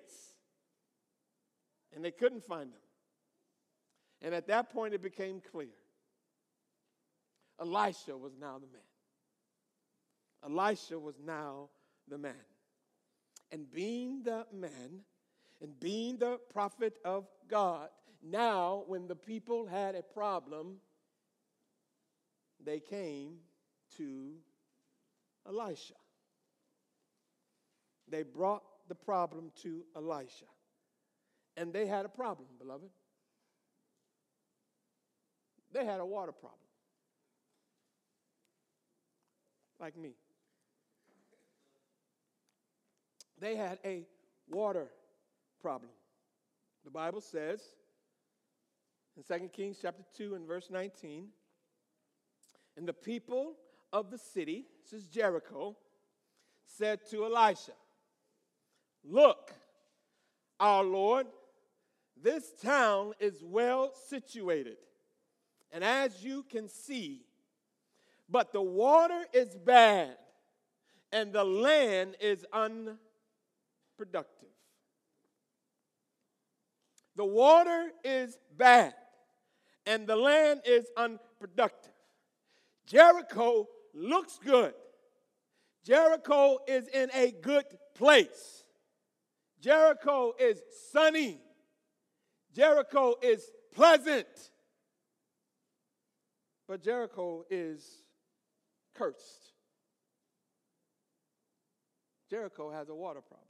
and 1.94 2.04
they 2.04 2.10
couldn't 2.10 2.44
find 2.44 2.70
him. 2.70 2.80
And 4.22 4.34
at 4.34 4.46
that 4.48 4.70
point, 4.70 4.94
it 4.94 5.02
became 5.02 5.40
clear 5.50 5.68
Elisha 7.62 8.16
was 8.16 8.32
now 8.40 8.58
the 8.58 8.66
man. 8.66 8.82
Elisha 10.44 10.98
was 10.98 11.14
now 11.24 11.68
the 12.08 12.18
man. 12.18 12.34
And 13.52 13.70
being 13.72 14.24
the 14.24 14.46
man, 14.52 15.04
and 15.60 15.78
being 15.78 16.16
the 16.16 16.40
prophet 16.52 16.94
of 17.04 17.26
God, 17.48 17.88
now 18.20 18.82
when 18.88 19.06
the 19.06 19.14
people 19.14 19.64
had 19.66 19.94
a 19.94 20.02
problem, 20.02 20.78
they 22.64 22.80
came 22.80 23.36
to 23.96 24.32
Elisha. 25.46 25.94
They 28.08 28.24
brought 28.24 28.64
the 28.88 28.94
problem 28.96 29.52
to 29.62 29.84
Elisha. 29.94 30.46
And 31.56 31.72
they 31.72 31.86
had 31.86 32.06
a 32.06 32.08
problem, 32.08 32.48
beloved. 32.58 32.88
They 35.72 35.84
had 35.84 36.00
a 36.00 36.04
water 36.04 36.32
problem. 36.32 36.58
Like 39.82 39.96
me. 39.96 40.14
They 43.40 43.56
had 43.56 43.80
a 43.84 44.04
water 44.48 44.86
problem. 45.60 45.90
The 46.84 46.90
Bible 46.92 47.20
says 47.20 47.60
in 49.16 49.24
2 49.24 49.48
Kings 49.48 49.78
chapter 49.82 50.04
2 50.16 50.36
and 50.36 50.46
verse 50.46 50.68
19, 50.70 51.26
and 52.76 52.86
the 52.86 52.92
people 52.92 53.54
of 53.92 54.12
the 54.12 54.18
city, 54.18 54.66
this 54.84 55.00
is 55.00 55.08
Jericho, 55.08 55.76
said 56.64 57.00
to 57.10 57.24
Elisha, 57.24 57.72
Look, 59.02 59.52
our 60.60 60.84
Lord, 60.84 61.26
this 62.22 62.52
town 62.62 63.14
is 63.18 63.42
well 63.42 63.90
situated, 64.08 64.76
and 65.72 65.82
as 65.82 66.22
you 66.22 66.44
can 66.44 66.68
see, 66.68 67.24
but 68.32 68.52
the 68.54 68.62
water 68.62 69.26
is 69.34 69.54
bad, 69.54 70.16
and 71.12 71.34
the 71.34 71.44
land 71.44 72.16
is 72.18 72.46
unproductive. 72.50 74.48
The 77.14 77.26
water 77.26 77.90
is 78.02 78.38
bad, 78.56 78.94
and 79.84 80.06
the 80.06 80.16
land 80.16 80.62
is 80.64 80.86
unproductive. 80.96 81.92
Jericho 82.86 83.68
looks 83.92 84.38
good. 84.42 84.72
Jericho 85.84 86.56
is 86.66 86.88
in 86.88 87.10
a 87.12 87.32
good 87.32 87.66
place. 87.94 88.64
Jericho 89.60 90.32
is 90.40 90.58
sunny. 90.90 91.38
Jericho 92.54 93.14
is 93.20 93.44
pleasant. 93.74 94.26
But 96.66 96.82
Jericho 96.82 97.44
is 97.50 98.02
cursed. 98.94 99.52
Jericho 102.30 102.70
has 102.70 102.88
a 102.88 102.94
water 102.94 103.20
problem. 103.20 103.46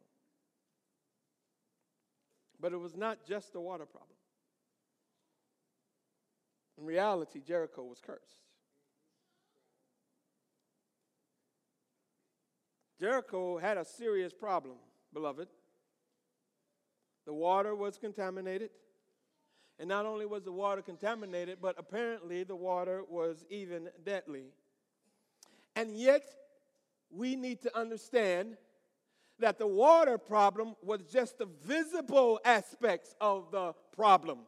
But 2.61 2.73
it 2.73 2.79
was 2.79 2.97
not 2.97 3.27
just 3.27 3.55
a 3.55 3.61
water 3.61 3.87
problem. 3.87 4.17
In 6.79 6.85
reality, 6.85 7.41
Jericho 7.41 7.85
was 7.85 8.01
cursed. 8.01 8.43
Jericho 12.99 13.59
had 13.59 13.79
a 13.79 13.85
serious 13.85 14.33
problem, 14.33 14.77
beloved. 15.13 15.49
The 17.27 17.33
water 17.33 17.75
was 17.75 17.99
contaminated. 17.99 18.71
And 19.79 19.89
not 19.89 20.07
only 20.07 20.27
was 20.27 20.45
the 20.45 20.53
water 20.53 20.83
contaminated, 20.83 21.59
but 21.61 21.75
apparently 21.79 22.45
the 22.45 22.55
water 22.55 23.03
was 23.09 23.45
even 23.51 23.89
deadly. 24.05 24.53
And 25.77 25.97
yet, 25.97 26.23
we 27.11 27.37
need 27.37 27.63
to 27.63 27.79
understand 27.79 28.57
that 29.39 29.59
the 29.59 29.67
water 29.67 30.19
problem 30.19 30.75
was 30.83 31.03
just 31.13 31.39
the 31.39 31.49
visible 31.65 32.41
aspects 32.45 33.15
of 33.21 33.51
the 33.51 33.73
problem. 33.95 34.41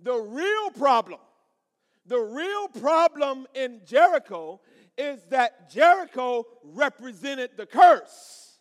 The 0.00 0.14
real 0.14 0.70
problem, 0.70 1.20
the 2.06 2.20
real 2.20 2.68
problem 2.68 3.46
in 3.54 3.80
Jericho 3.84 4.60
is 4.96 5.20
that 5.30 5.70
Jericho 5.70 6.44
represented 6.62 7.50
the 7.56 7.66
curse. 7.66 8.58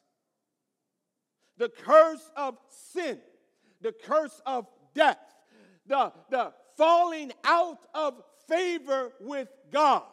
The 1.58 1.70
curse 1.70 2.32
of 2.36 2.58
sin, 2.94 3.20
the 3.82 3.92
curse 3.92 4.42
of 4.46 4.68
death, 4.94 5.18
the, 5.86 6.12
the 6.30 6.54
falling 6.76 7.32
out 7.44 7.80
of 7.94 8.22
favor 8.48 9.12
with 9.20 9.48
God. 9.72 10.04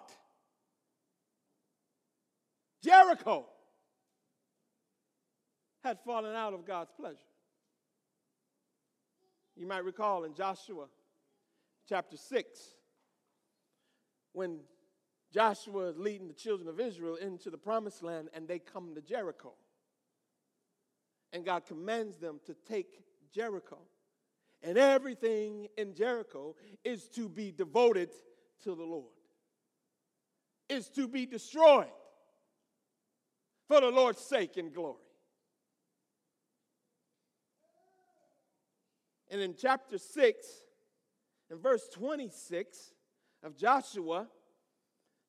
Jericho 2.85 3.47
had 5.83 5.99
fallen 6.05 6.35
out 6.35 6.53
of 6.53 6.67
God's 6.67 6.93
pleasure. 6.93 7.17
You 9.57 9.67
might 9.67 9.85
recall 9.85 10.25
in 10.25 10.35
Joshua 10.35 10.87
chapter 11.89 12.19
6, 12.19 12.59
when 14.33 14.59
Joshua 15.33 15.89
is 15.89 15.99
leading 15.99 16.29
the 16.29 16.35
children 16.35 16.69
of 16.69 16.79
Israel 16.79 17.17
into 17.17 17.49
the 17.49 17.57
promised 17.57 18.03
land 18.03 18.29
and 18.35 18.47
they 18.47 18.59
come 18.59 18.95
to 18.95 19.01
Jericho. 19.01 19.55
And 21.33 21.45
God 21.45 21.65
commands 21.67 22.19
them 22.19 22.41
to 22.47 22.55
take 22.69 23.01
Jericho. 23.33 23.79
And 24.63 24.77
everything 24.77 25.69
in 25.77 25.95
Jericho 25.95 26.55
is 26.85 27.09
to 27.11 27.29
be 27.29 27.51
devoted 27.51 28.11
to 28.63 28.75
the 28.75 28.85
Lord, 28.85 29.13
is 30.69 30.89
to 30.91 31.09
be 31.09 31.27
destroyed 31.27 31.89
for 33.69 33.81
the 33.81 33.91
Lord's 33.91 34.21
sake 34.21 34.57
and 34.57 34.73
glory. 34.73 34.97
And 39.31 39.41
in 39.41 39.55
chapter 39.59 39.99
6, 39.99 40.47
in 41.51 41.59
verse 41.59 41.89
26 41.93 42.95
of 43.43 43.57
Joshua, 43.57 44.29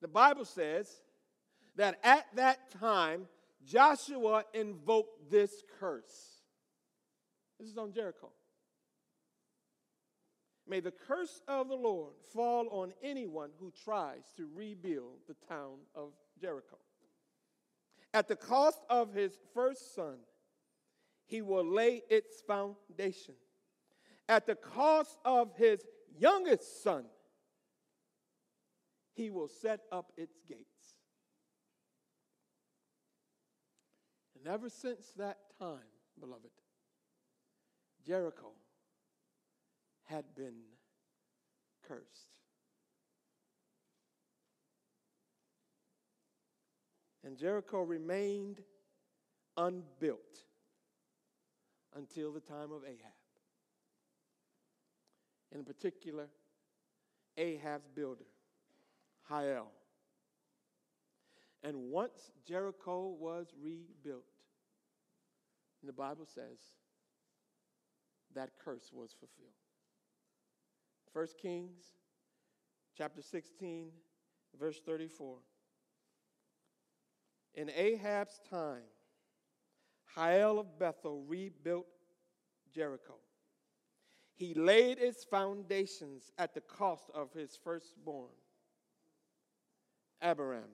the 0.01 0.07
Bible 0.07 0.45
says 0.45 1.01
that 1.75 1.99
at 2.03 2.25
that 2.35 2.71
time, 2.79 3.27
Joshua 3.65 4.43
invoked 4.53 5.31
this 5.31 5.63
curse. 5.79 6.43
This 7.59 7.69
is 7.69 7.77
on 7.77 7.93
Jericho. 7.93 8.31
May 10.67 10.79
the 10.79 10.91
curse 10.91 11.41
of 11.47 11.67
the 11.67 11.75
Lord 11.75 12.13
fall 12.33 12.67
on 12.69 12.93
anyone 13.03 13.51
who 13.59 13.71
tries 13.83 14.31
to 14.37 14.47
rebuild 14.53 15.19
the 15.27 15.35
town 15.47 15.77
of 15.93 16.11
Jericho. 16.39 16.77
At 18.15 18.29
the 18.29 18.37
cost 18.37 18.79
of 18.89 19.13
his 19.13 19.37
first 19.53 19.93
son, 19.93 20.19
he 21.25 21.41
will 21.41 21.65
lay 21.65 22.01
its 22.09 22.41
foundation. 22.47 23.35
At 24.29 24.45
the 24.45 24.55
cost 24.55 25.17
of 25.25 25.53
his 25.57 25.83
youngest 26.17 26.81
son, 26.81 27.03
he 29.11 29.29
will 29.29 29.49
set 29.49 29.81
up 29.91 30.13
its 30.15 30.39
gates. 30.47 30.95
And 34.39 34.47
ever 34.47 34.69
since 34.69 35.11
that 35.17 35.39
time, 35.59 35.91
beloved, 36.17 36.51
Jericho 38.07 38.53
had 40.05 40.23
been 40.37 40.61
cursed. 41.85 42.34
And 47.25 47.35
Jericho 47.35 47.81
remained 47.81 48.61
unbuilt 49.57 50.43
until 51.95 52.31
the 52.31 52.39
time 52.39 52.71
of 52.71 52.83
Ahab. 52.83 53.13
In 55.51 55.63
particular, 55.63 56.27
Ahab's 57.37 57.87
builder, 57.95 58.25
Hiel. 59.29 59.67
And 61.63 61.89
once 61.89 62.31
Jericho 62.45 63.15
was 63.19 63.47
rebuilt, 63.59 64.23
the 65.83 65.93
Bible 65.93 66.27
says 66.27 66.59
that 68.35 68.51
curse 68.63 68.91
was 68.93 69.15
fulfilled. 69.19 69.49
1 71.13 71.27
Kings 71.41 71.93
chapter 72.95 73.21
16, 73.21 73.87
verse 74.59 74.79
34. 74.85 75.37
In 77.55 77.71
Ahab's 77.73 78.41
time, 78.49 78.83
Hiel 80.15 80.59
of 80.59 80.77
Bethel 80.77 81.23
rebuilt 81.27 81.87
Jericho. 82.73 83.15
He 84.35 84.53
laid 84.53 84.99
its 84.99 85.23
foundations 85.23 86.31
at 86.37 86.53
the 86.53 86.61
cost 86.61 87.09
of 87.13 87.31
his 87.31 87.57
firstborn, 87.63 88.33
Abiram. 90.21 90.69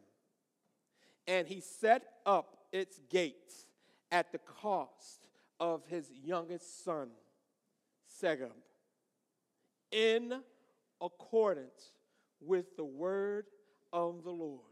And 1.28 1.48
he 1.48 1.62
set 1.62 2.04
up 2.26 2.58
its 2.72 3.00
gates 3.10 3.67
at 4.12 4.32
the 4.32 4.39
cost 4.39 5.28
of 5.60 5.86
his 5.86 6.12
youngest 6.12 6.84
son, 6.84 7.10
Segub, 8.20 8.50
in 9.91 10.41
accordance 11.00 11.94
with 12.39 12.76
the 12.76 12.84
word 12.84 13.46
of 13.94 14.24
the 14.24 14.32
Lord 14.32 14.72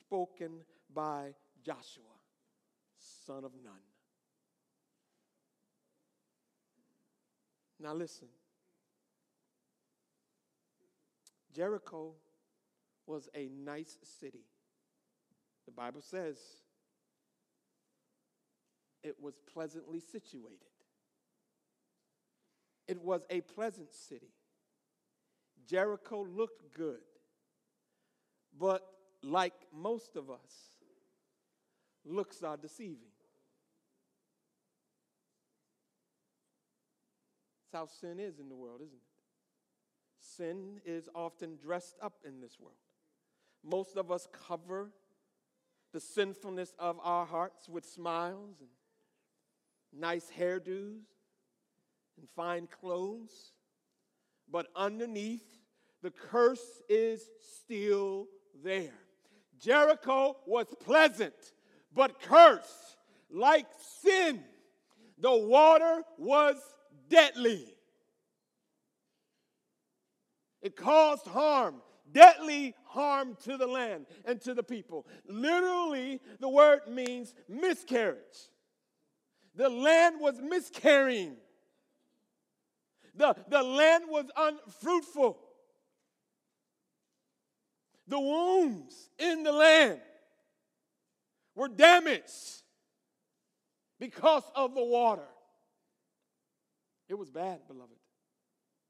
spoken 0.00 0.60
by 0.94 1.34
Joshua, 1.64 2.04
son 2.98 3.44
of 3.44 3.52
Nun. 3.62 3.72
Now 7.80 7.94
listen. 7.94 8.28
Jericho 11.52 12.12
was 13.06 13.28
a 13.34 13.48
nice 13.48 13.98
city. 14.20 14.44
The 15.66 15.72
Bible 15.72 16.00
says 16.00 16.36
it 19.02 19.16
was 19.20 19.34
pleasantly 19.52 20.00
situated. 20.00 20.58
It 22.88 23.00
was 23.00 23.22
a 23.30 23.40
pleasant 23.42 23.92
city. 23.92 24.32
Jericho 25.66 26.22
looked 26.22 26.74
good. 26.74 27.00
But 28.58 28.82
like 29.22 29.54
most 29.72 30.16
of 30.16 30.30
us, 30.30 30.73
looks 32.04 32.42
are 32.42 32.56
deceiving. 32.56 33.10
That's 37.72 37.80
how 37.80 37.86
sin 37.86 38.20
is 38.20 38.38
in 38.38 38.48
the 38.48 38.54
world, 38.54 38.80
isn't 38.82 38.94
it? 38.94 39.02
Sin 40.20 40.80
is 40.84 41.08
often 41.14 41.56
dressed 41.56 41.96
up 42.02 42.14
in 42.26 42.40
this 42.40 42.58
world. 42.58 42.76
Most 43.62 43.96
of 43.96 44.10
us 44.10 44.28
cover 44.46 44.90
the 45.92 46.00
sinfulness 46.00 46.74
of 46.78 46.98
our 47.02 47.24
hearts 47.24 47.68
with 47.68 47.84
smiles 47.84 48.56
and 48.60 48.68
nice 49.98 50.30
hairdos 50.36 51.04
and 52.18 52.28
fine 52.34 52.66
clothes. 52.66 53.52
But 54.50 54.66
underneath, 54.76 55.46
the 56.02 56.10
curse 56.10 56.82
is 56.88 57.22
still 57.40 58.26
there. 58.62 58.92
Jericho 59.58 60.36
was 60.46 60.66
pleasant, 60.84 61.53
but 61.94 62.20
cursed 62.20 62.96
like 63.30 63.66
sin. 64.02 64.42
The 65.18 65.34
water 65.34 66.02
was 66.18 66.56
deadly. 67.08 67.66
It 70.60 70.76
caused 70.76 71.26
harm, 71.26 71.82
deadly 72.10 72.74
harm 72.84 73.36
to 73.44 73.56
the 73.56 73.66
land 73.66 74.06
and 74.24 74.40
to 74.42 74.54
the 74.54 74.62
people. 74.62 75.06
Literally, 75.28 76.20
the 76.40 76.48
word 76.48 76.80
means 76.88 77.34
miscarriage. 77.48 78.18
The 79.54 79.68
land 79.68 80.16
was 80.20 80.40
miscarrying. 80.40 81.36
The, 83.14 83.36
the 83.48 83.62
land 83.62 84.04
was 84.08 84.26
unfruitful. 84.36 85.38
The 88.08 88.20
wombs 88.20 89.10
in 89.18 89.44
the 89.44 89.52
land 89.52 90.00
were 91.54 91.68
damaged 91.68 92.62
because 93.98 94.44
of 94.54 94.74
the 94.74 94.84
water. 94.84 95.28
It 97.08 97.14
was 97.14 97.30
bad, 97.30 97.60
beloved. 97.68 97.92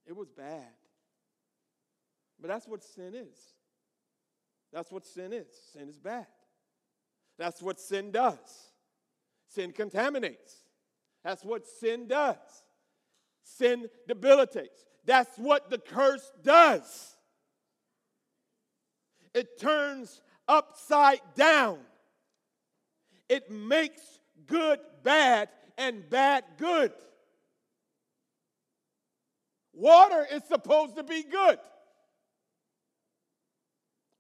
It 0.07 0.17
was 0.17 0.29
bad. 0.31 0.73
But 2.41 2.49
that's 2.49 2.67
what 2.67 2.83
sin 2.83 3.15
is. 3.15 3.39
That's 4.73 4.91
what 4.91 5.07
sin 5.07 5.33
is. 5.33 5.47
Sin 5.73 5.89
is 5.89 5.99
bad. 5.99 6.27
That's 7.39 7.63
what 7.63 7.81
sin 7.81 8.11
does. 8.11 8.73
Sin 9.49 9.73
contaminates. 9.73 10.57
That's 11.23 11.45
what 11.45 11.67
sin 11.67 12.07
does. 12.07 12.37
Sin 13.43 13.89
debilitates. 14.09 14.85
That's 15.05 15.37
what 15.37 15.71
the 15.71 15.79
curse 15.79 16.33
does. 16.43 17.17
It 19.33 19.59
turns 19.61 20.21
upside 20.47 21.21
down. 21.35 21.79
It 23.29 23.51
makes 23.51 24.03
good 24.47 24.79
bad 25.03 25.49
and 25.79 26.09
bad 26.09 26.45
good. 26.59 26.93
Water 29.73 30.27
is 30.31 30.43
supposed 30.45 30.97
to 30.97 31.03
be 31.03 31.23
good. 31.23 31.59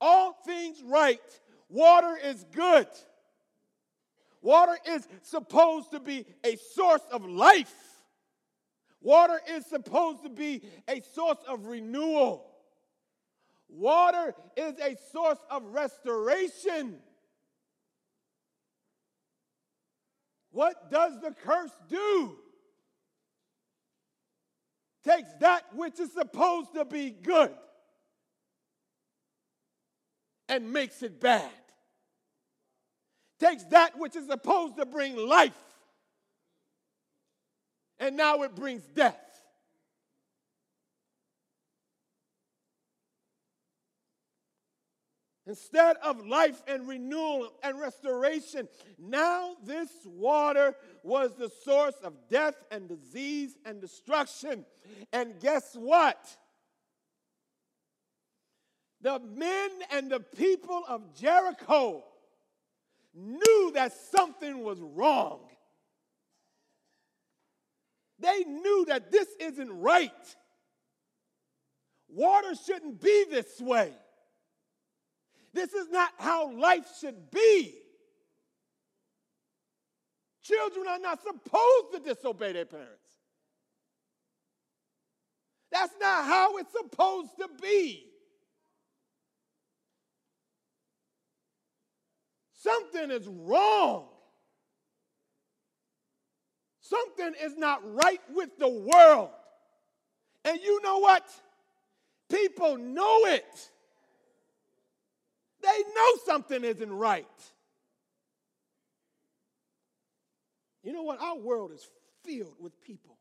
All 0.00 0.32
things 0.44 0.82
right. 0.84 1.20
Water 1.68 2.18
is 2.22 2.44
good. 2.52 2.88
Water 4.42 4.76
is 4.86 5.08
supposed 5.22 5.92
to 5.92 6.00
be 6.00 6.26
a 6.44 6.56
source 6.74 7.02
of 7.10 7.24
life. 7.24 7.72
Water 9.00 9.40
is 9.48 9.64
supposed 9.66 10.22
to 10.22 10.28
be 10.28 10.62
a 10.88 11.00
source 11.14 11.38
of 11.48 11.66
renewal. 11.66 12.50
Water 13.68 14.34
is 14.56 14.74
a 14.80 14.96
source 15.12 15.38
of 15.50 15.62
restoration. 15.72 16.96
What 20.54 20.88
does 20.88 21.20
the 21.20 21.32
curse 21.32 21.72
do? 21.88 22.36
Takes 25.04 25.32
that 25.40 25.64
which 25.74 25.98
is 25.98 26.12
supposed 26.12 26.74
to 26.74 26.84
be 26.84 27.10
good 27.10 27.50
and 30.48 30.72
makes 30.72 31.02
it 31.02 31.20
bad. 31.20 31.50
Takes 33.40 33.64
that 33.64 33.98
which 33.98 34.14
is 34.14 34.28
supposed 34.28 34.76
to 34.76 34.86
bring 34.86 35.16
life 35.16 35.52
and 37.98 38.16
now 38.16 38.44
it 38.44 38.54
brings 38.54 38.84
death. 38.84 39.18
Instead 45.46 45.96
of 46.02 46.26
life 46.26 46.62
and 46.66 46.88
renewal 46.88 47.52
and 47.62 47.78
restoration, 47.78 48.66
now 48.98 49.54
this 49.64 49.90
water 50.06 50.74
was 51.02 51.34
the 51.34 51.50
source 51.64 51.96
of 52.02 52.14
death 52.30 52.54
and 52.70 52.88
disease 52.88 53.56
and 53.66 53.80
destruction. 53.80 54.64
And 55.12 55.38
guess 55.40 55.74
what? 55.74 56.18
The 59.02 59.20
men 59.20 59.70
and 59.90 60.10
the 60.10 60.20
people 60.20 60.82
of 60.88 61.14
Jericho 61.14 62.04
knew 63.14 63.72
that 63.74 63.92
something 63.92 64.64
was 64.64 64.80
wrong. 64.80 65.40
They 68.18 68.44
knew 68.44 68.86
that 68.88 69.12
this 69.12 69.28
isn't 69.38 69.70
right. 69.70 70.10
Water 72.08 72.54
shouldn't 72.54 73.02
be 73.02 73.26
this 73.30 73.60
way. 73.60 73.92
This 75.54 75.72
is 75.72 75.88
not 75.90 76.10
how 76.18 76.52
life 76.52 76.86
should 77.00 77.30
be. 77.30 77.74
Children 80.42 80.86
are 80.88 80.98
not 80.98 81.20
supposed 81.22 81.92
to 81.94 82.00
disobey 82.04 82.52
their 82.52 82.64
parents. 82.66 82.90
That's 85.70 85.94
not 86.00 86.24
how 86.24 86.56
it's 86.58 86.72
supposed 86.72 87.30
to 87.38 87.48
be. 87.62 88.04
Something 92.52 93.10
is 93.10 93.28
wrong. 93.28 94.06
Something 96.80 97.32
is 97.42 97.56
not 97.56 97.80
right 98.02 98.20
with 98.34 98.50
the 98.58 98.68
world. 98.68 99.30
And 100.44 100.60
you 100.60 100.82
know 100.82 100.98
what? 100.98 101.24
People 102.28 102.76
know 102.76 103.26
it. 103.26 103.70
They 105.64 105.82
know 105.94 106.10
something 106.26 106.62
isn't 106.62 106.92
right. 106.92 107.26
You 110.82 110.92
know 110.92 111.02
what? 111.02 111.20
Our 111.20 111.38
world 111.38 111.72
is 111.72 111.86
filled 112.22 112.56
with 112.60 112.78
people 112.82 113.16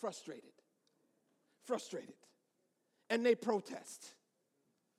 frustrated, 0.00 0.50
frustrated, 1.64 2.16
and 3.08 3.24
they 3.24 3.36
protest. 3.36 4.14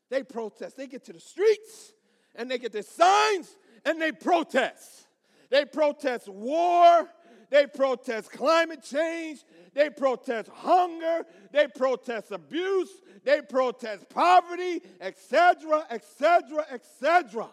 They 0.09 0.23
protest. 0.23 0.77
They 0.77 0.87
get 0.87 1.03
to 1.05 1.13
the 1.13 1.19
streets 1.19 1.93
and 2.35 2.49
they 2.49 2.57
get 2.57 2.71
their 2.71 2.83
signs 2.83 3.53
and 3.83 4.01
they 4.01 4.13
protest. 4.13 5.07
They 5.49 5.65
protest 5.65 6.29
war. 6.29 7.09
They 7.49 7.67
protest 7.67 8.31
climate 8.31 8.83
change. 8.83 9.39
They 9.73 9.89
protest 9.89 10.49
hunger. 10.53 11.25
They 11.51 11.67
protest 11.67 12.31
abuse. 12.31 12.89
They 13.23 13.41
protest 13.41 14.09
poverty, 14.09 14.81
etc., 15.01 15.85
etc., 15.89 16.65
etc. 16.71 17.49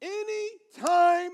Anytime 0.00 1.30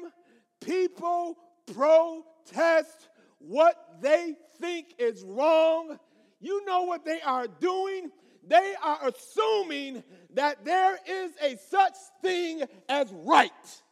people 0.60 1.38
protest 1.72 3.08
what 3.38 3.76
they 4.00 4.34
think 4.60 4.94
is 4.98 5.22
wrong, 5.22 5.98
you 6.40 6.64
know 6.64 6.82
what 6.82 7.04
they 7.04 7.20
are 7.20 7.46
doing? 7.46 8.10
They 8.46 8.74
are 8.82 9.08
assuming 9.08 10.02
that 10.34 10.64
there 10.64 10.98
is 11.06 11.32
a 11.42 11.56
such 11.70 11.94
thing 12.22 12.62
as 12.88 13.12
right. 13.12 13.82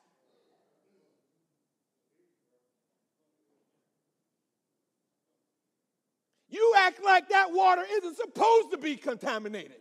You 6.57 6.73
act 6.79 7.05
like 7.05 7.29
that 7.29 7.53
water 7.53 7.83
isn't 7.99 8.17
supposed 8.17 8.71
to 8.71 8.79
be 8.79 8.97
contaminated. 8.97 9.77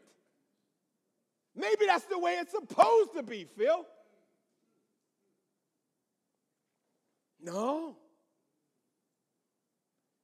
Maybe 1.55 1.85
that's 1.85 2.03
the 2.03 2.19
way 2.19 2.33
it's 2.33 2.51
supposed 2.51 3.13
to 3.15 3.23
be, 3.23 3.45
Phil. 3.45 3.85
No. 7.41 7.95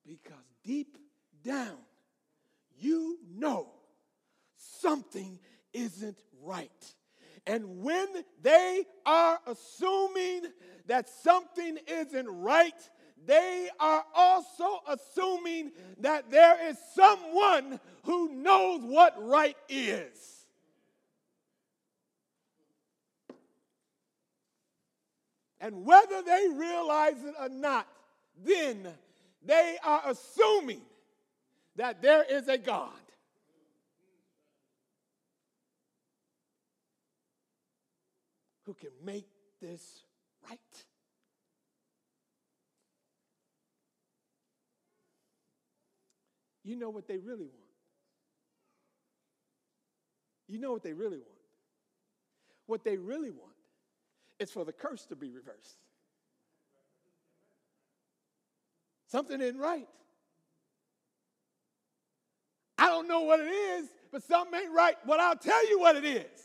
Because 0.05 0.43
deep 0.61 0.97
down, 1.41 1.77
you 2.77 3.17
know 3.33 3.69
something 4.57 5.39
isn't 5.71 6.21
right. 6.43 6.93
And 7.47 7.81
when 7.81 8.07
they 8.41 8.83
are 9.05 9.39
assuming 9.47 10.41
that 10.87 11.07
something 11.07 11.77
isn't 11.87 12.27
right, 12.27 12.89
they 13.25 13.69
are 13.79 14.03
also 14.15 14.79
assuming 14.87 15.71
that 15.99 16.31
there 16.31 16.69
is 16.69 16.77
someone 16.95 17.79
who 18.03 18.33
knows 18.33 18.81
what 18.83 19.15
right 19.17 19.57
is. 19.69 20.45
And 25.59 25.85
whether 25.85 26.23
they 26.23 26.47
realize 26.51 27.23
it 27.23 27.35
or 27.39 27.49
not, 27.49 27.87
then 28.43 28.87
they 29.45 29.77
are 29.83 30.01
assuming 30.07 30.81
that 31.75 32.01
there 32.01 32.23
is 32.23 32.47
a 32.47 32.57
God. 32.57 32.89
Who 38.65 38.73
can 38.73 38.91
make 39.03 39.27
this 39.61 40.03
right? 40.49 40.59
You 46.71 46.77
know 46.77 46.89
what 46.89 47.05
they 47.05 47.17
really 47.17 47.47
want. 47.47 47.69
You 50.47 50.57
know 50.57 50.71
what 50.71 50.83
they 50.83 50.93
really 50.93 51.17
want. 51.17 51.41
What 52.65 52.85
they 52.85 52.95
really 52.95 53.29
want 53.29 53.51
is 54.39 54.51
for 54.51 54.63
the 54.63 54.71
curse 54.71 55.05
to 55.07 55.17
be 55.17 55.31
reversed. 55.31 55.75
Something 59.07 59.41
isn't 59.41 59.59
right. 59.59 59.89
I 62.77 62.87
don't 62.87 63.09
know 63.09 63.23
what 63.23 63.41
it 63.41 63.51
is, 63.51 63.89
but 64.09 64.23
something 64.23 64.57
ain't 64.57 64.71
right. 64.71 64.95
But 65.05 65.19
I'll 65.19 65.35
tell 65.35 65.69
you 65.69 65.77
what 65.77 65.97
it 65.97 66.05
is. 66.05 66.41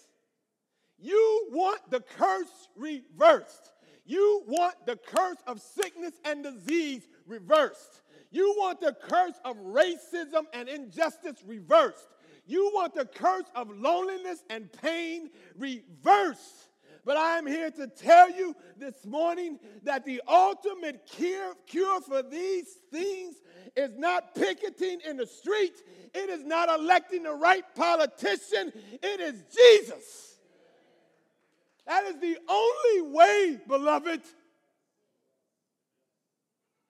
You 0.99 1.51
want 1.53 1.89
the 1.89 2.01
curse 2.01 2.69
reversed. 2.75 3.71
You 4.05 4.43
want 4.49 4.75
the 4.87 4.97
curse 4.97 5.39
of 5.47 5.61
sickness 5.61 6.15
and 6.25 6.43
disease 6.43 7.03
reversed. 7.29 8.03
You 8.37 8.55
want 8.59 8.83
the 8.83 8.93
curse 8.93 9.41
of 9.47 9.57
racism 9.57 10.43
and 10.53 10.69
injustice 10.69 11.43
reversed. 11.47 12.07
You 12.45 12.71
want 12.75 12.93
the 12.93 13.07
curse 13.07 13.47
of 13.55 13.71
loneliness 13.71 14.45
and 14.51 14.71
pain 14.71 15.31
reversed. 15.57 16.69
But 17.07 17.17
I'm 17.17 17.47
here 17.47 17.71
to 17.71 17.87
tell 17.87 18.31
you 18.31 18.55
this 18.77 19.07
morning 19.07 19.59
that 19.85 20.05
the 20.05 20.21
ultimate 20.29 21.07
cure, 21.07 21.55
cure 21.67 22.03
for 22.03 22.23
these 22.23 22.67
things 22.93 23.37
is 23.75 23.97
not 23.97 24.35
picketing 24.35 24.99
in 25.09 25.17
the 25.17 25.27
street, 25.27 25.73
it 26.15 26.29
is 26.29 26.45
not 26.45 26.69
electing 26.69 27.23
the 27.23 27.33
right 27.33 27.65
politician, 27.75 28.71
it 29.03 29.19
is 29.19 29.43
Jesus. 29.57 30.37
That 31.87 32.05
is 32.05 32.21
the 32.21 32.37
only 32.51 33.15
way, 33.15 33.61
beloved, 33.67 34.21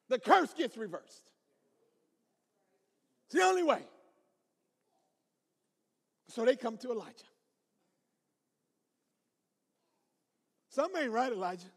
the 0.09 0.19
curse 0.19 0.53
gets 0.53 0.77
reversed. 0.77 1.26
It's 3.27 3.35
the 3.35 3.43
only 3.43 3.63
way. 3.63 3.83
So 6.29 6.45
they 6.45 6.57
come 6.57 6.77
to 6.79 6.93
Elijah. 6.93 7.25
Something 10.69 11.05
ain't 11.05 11.11
right, 11.11 11.33
Elijah. 11.33 11.73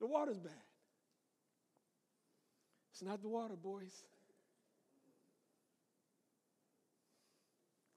The 0.00 0.06
water's 0.06 0.38
bad. 0.38 0.52
It's 2.92 3.02
not 3.02 3.22
the 3.22 3.28
water, 3.28 3.54
boys. 3.56 4.02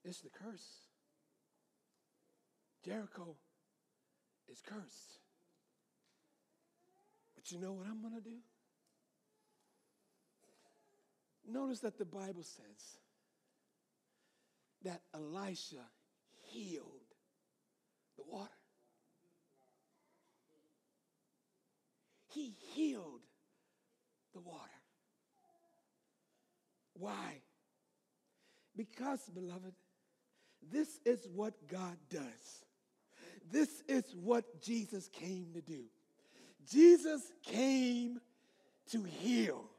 It's 0.05 0.21
the 0.21 0.29
curse. 0.29 0.87
Jericho 2.85 3.35
is 4.49 4.61
cursed. 4.61 5.19
But 7.35 7.51
you 7.51 7.59
know 7.59 7.73
what 7.73 7.87
I'm 7.87 8.01
going 8.01 8.15
to 8.15 8.21
do? 8.21 8.37
Notice 11.47 11.79
that 11.79 11.97
the 11.97 12.05
Bible 12.05 12.43
says 12.43 12.97
that 14.83 15.01
Elisha 15.13 15.85
healed 16.49 16.85
the 18.17 18.23
water. 18.29 18.49
He 22.27 22.53
healed 22.73 23.21
the 24.33 24.41
water. 24.41 24.59
Why? 26.93 27.41
Because, 28.75 29.21
beloved, 29.33 29.73
this 30.71 30.99
is 31.05 31.27
what 31.33 31.53
God 31.67 31.97
does. 32.09 32.65
This 33.51 33.81
is 33.87 34.03
what 34.21 34.61
Jesus 34.61 35.07
came 35.07 35.47
to 35.53 35.61
do. 35.61 35.85
Jesus 36.69 37.31
came 37.43 38.19
to 38.91 39.03
heal. 39.03 39.69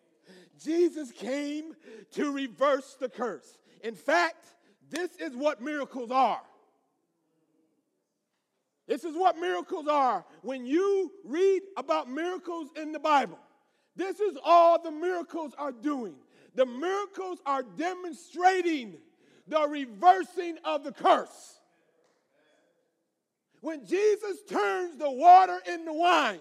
Jesus 0.62 1.12
came 1.12 1.74
to 2.12 2.32
reverse 2.32 2.96
the 2.98 3.08
curse. 3.08 3.58
In 3.82 3.94
fact, 3.94 4.44
this 4.90 5.14
is 5.16 5.34
what 5.34 5.60
miracles 5.60 6.10
are. 6.10 6.40
This 8.86 9.04
is 9.04 9.14
what 9.14 9.38
miracles 9.38 9.86
are. 9.86 10.24
When 10.42 10.64
you 10.64 11.12
read 11.24 11.60
about 11.76 12.10
miracles 12.10 12.70
in 12.80 12.92
the 12.92 12.98
Bible, 12.98 13.38
this 13.94 14.18
is 14.18 14.38
all 14.42 14.82
the 14.82 14.90
miracles 14.90 15.52
are 15.58 15.72
doing. 15.72 16.14
The 16.54 16.64
miracles 16.64 17.38
are 17.44 17.62
demonstrating 17.62 18.94
the 19.46 19.68
reversing 19.68 20.56
of 20.64 20.84
the 20.84 20.92
curse. 20.92 21.60
When 23.60 23.84
Jesus 23.84 24.38
turns 24.48 24.96
the 24.96 25.10
water 25.10 25.58
into 25.70 25.92
wine, 25.92 26.40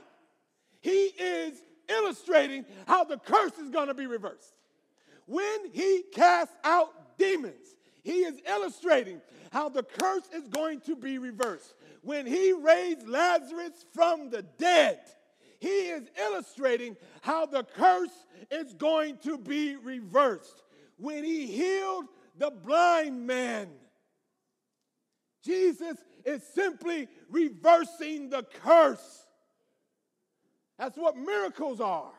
he 0.80 1.08
is 1.20 1.62
illustrating 1.90 2.66
how 2.88 3.04
the 3.04 3.18
curse 3.18 3.58
is 3.58 3.70
going 3.70 3.88
to 3.88 3.94
be 3.94 4.08
reversed. 4.08 4.54
When 5.26 5.72
he 5.74 6.04
casts 6.14 6.56
out 6.64 7.18
demons, 7.18 7.76
he 8.04 8.20
is 8.20 8.40
illustrating 8.48 9.22
how 9.52 9.70
the 9.70 9.84
curse 9.84 10.28
is 10.34 10.48
going 10.48 10.82
to 10.82 10.96
be 10.96 11.18
reversed. 11.18 11.74
When 12.02 12.26
he 12.26 12.54
raised 12.54 13.08
Lazarus 13.08 13.86
from 13.94 14.30
the 14.30 14.44
dead, 14.58 15.00
he 15.60 15.90
is 15.90 16.04
illustrating 16.18 16.96
how 17.22 17.46
the 17.46 17.64
curse 17.64 18.26
is 18.52 18.74
going 18.74 19.18
to 19.24 19.38
be 19.38 19.76
reversed. 19.76 20.64
When 20.98 21.24
he 21.24 21.48
healed 21.48 22.06
the 22.38 22.52
blind 22.52 23.26
man, 23.26 23.70
Jesus 25.44 25.98
is 26.26 26.44
simply 26.44 27.08
reversing 27.30 28.30
the 28.30 28.44
curse. 28.64 29.27
That's 30.78 30.98
what 30.98 31.18
miracles 31.18 31.82
are. 31.82 32.12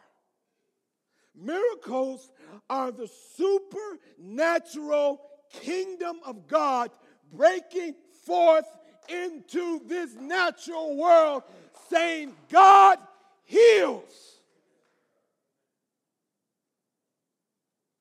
Miracles 1.34 2.30
are 2.68 2.90
the 2.90 3.08
supernatural 3.36 5.20
kingdom 5.52 6.16
of 6.24 6.48
God 6.48 6.90
breaking 7.32 7.94
forth 8.24 8.66
into 9.08 9.80
this 9.86 10.14
natural 10.14 10.96
world, 10.96 11.44
saying, 11.88 12.34
God 12.50 12.98
heals. 13.44 14.12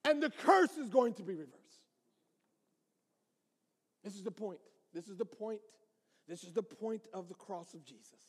And 0.04 0.24
the 0.24 0.30
curse 0.30 0.78
is 0.78 0.90
going 0.90 1.14
to 1.16 1.24
be 1.24 1.34
reversed. 1.34 1.54
This 4.04 4.16
is 4.16 4.24
the 4.24 4.32
point. 4.32 4.60
This 4.94 5.08
is 5.10 5.18
the 5.18 5.26
point. 5.26 5.60
This 6.28 6.44
is 6.44 6.54
the 6.54 6.64
point 6.64 7.02
of 7.14 7.28
the 7.28 7.36
cross 7.36 7.74
of 7.74 7.86
Jesus. 7.86 8.27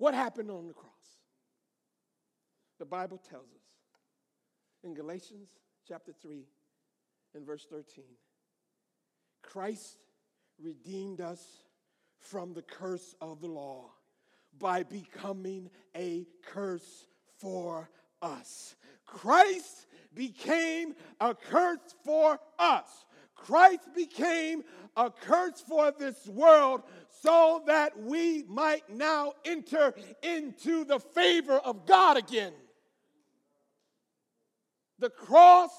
What 0.00 0.14
happened 0.14 0.50
on 0.50 0.66
the 0.66 0.72
cross? 0.72 0.88
The 2.78 2.86
Bible 2.86 3.18
tells 3.18 3.50
us 3.52 3.60
in 4.82 4.94
Galatians 4.94 5.50
chapter 5.86 6.10
3 6.22 6.42
and 7.34 7.44
verse 7.44 7.66
13 7.68 8.06
Christ 9.42 9.98
redeemed 10.58 11.20
us 11.20 11.44
from 12.18 12.54
the 12.54 12.62
curse 12.62 13.14
of 13.20 13.42
the 13.42 13.48
law 13.48 13.90
by 14.58 14.84
becoming 14.84 15.68
a 15.94 16.26
curse 16.46 17.06
for 17.36 17.90
us. 18.22 18.76
Christ 19.04 19.86
became 20.14 20.94
a 21.20 21.34
curse 21.34 21.94
for 22.06 22.38
us. 22.58 23.04
Christ 23.34 23.94
became 23.94 24.62
a 24.96 25.10
curse 25.10 25.62
for 25.68 25.92
this 25.98 26.26
world 26.26 26.84
so 27.22 27.62
that 27.66 27.98
we 28.00 28.44
might 28.48 28.88
now 28.88 29.32
enter 29.44 29.94
into 30.22 30.84
the 30.84 30.98
favor 30.98 31.58
of 31.58 31.86
God 31.86 32.16
again. 32.16 32.52
The 34.98 35.10
cross 35.10 35.72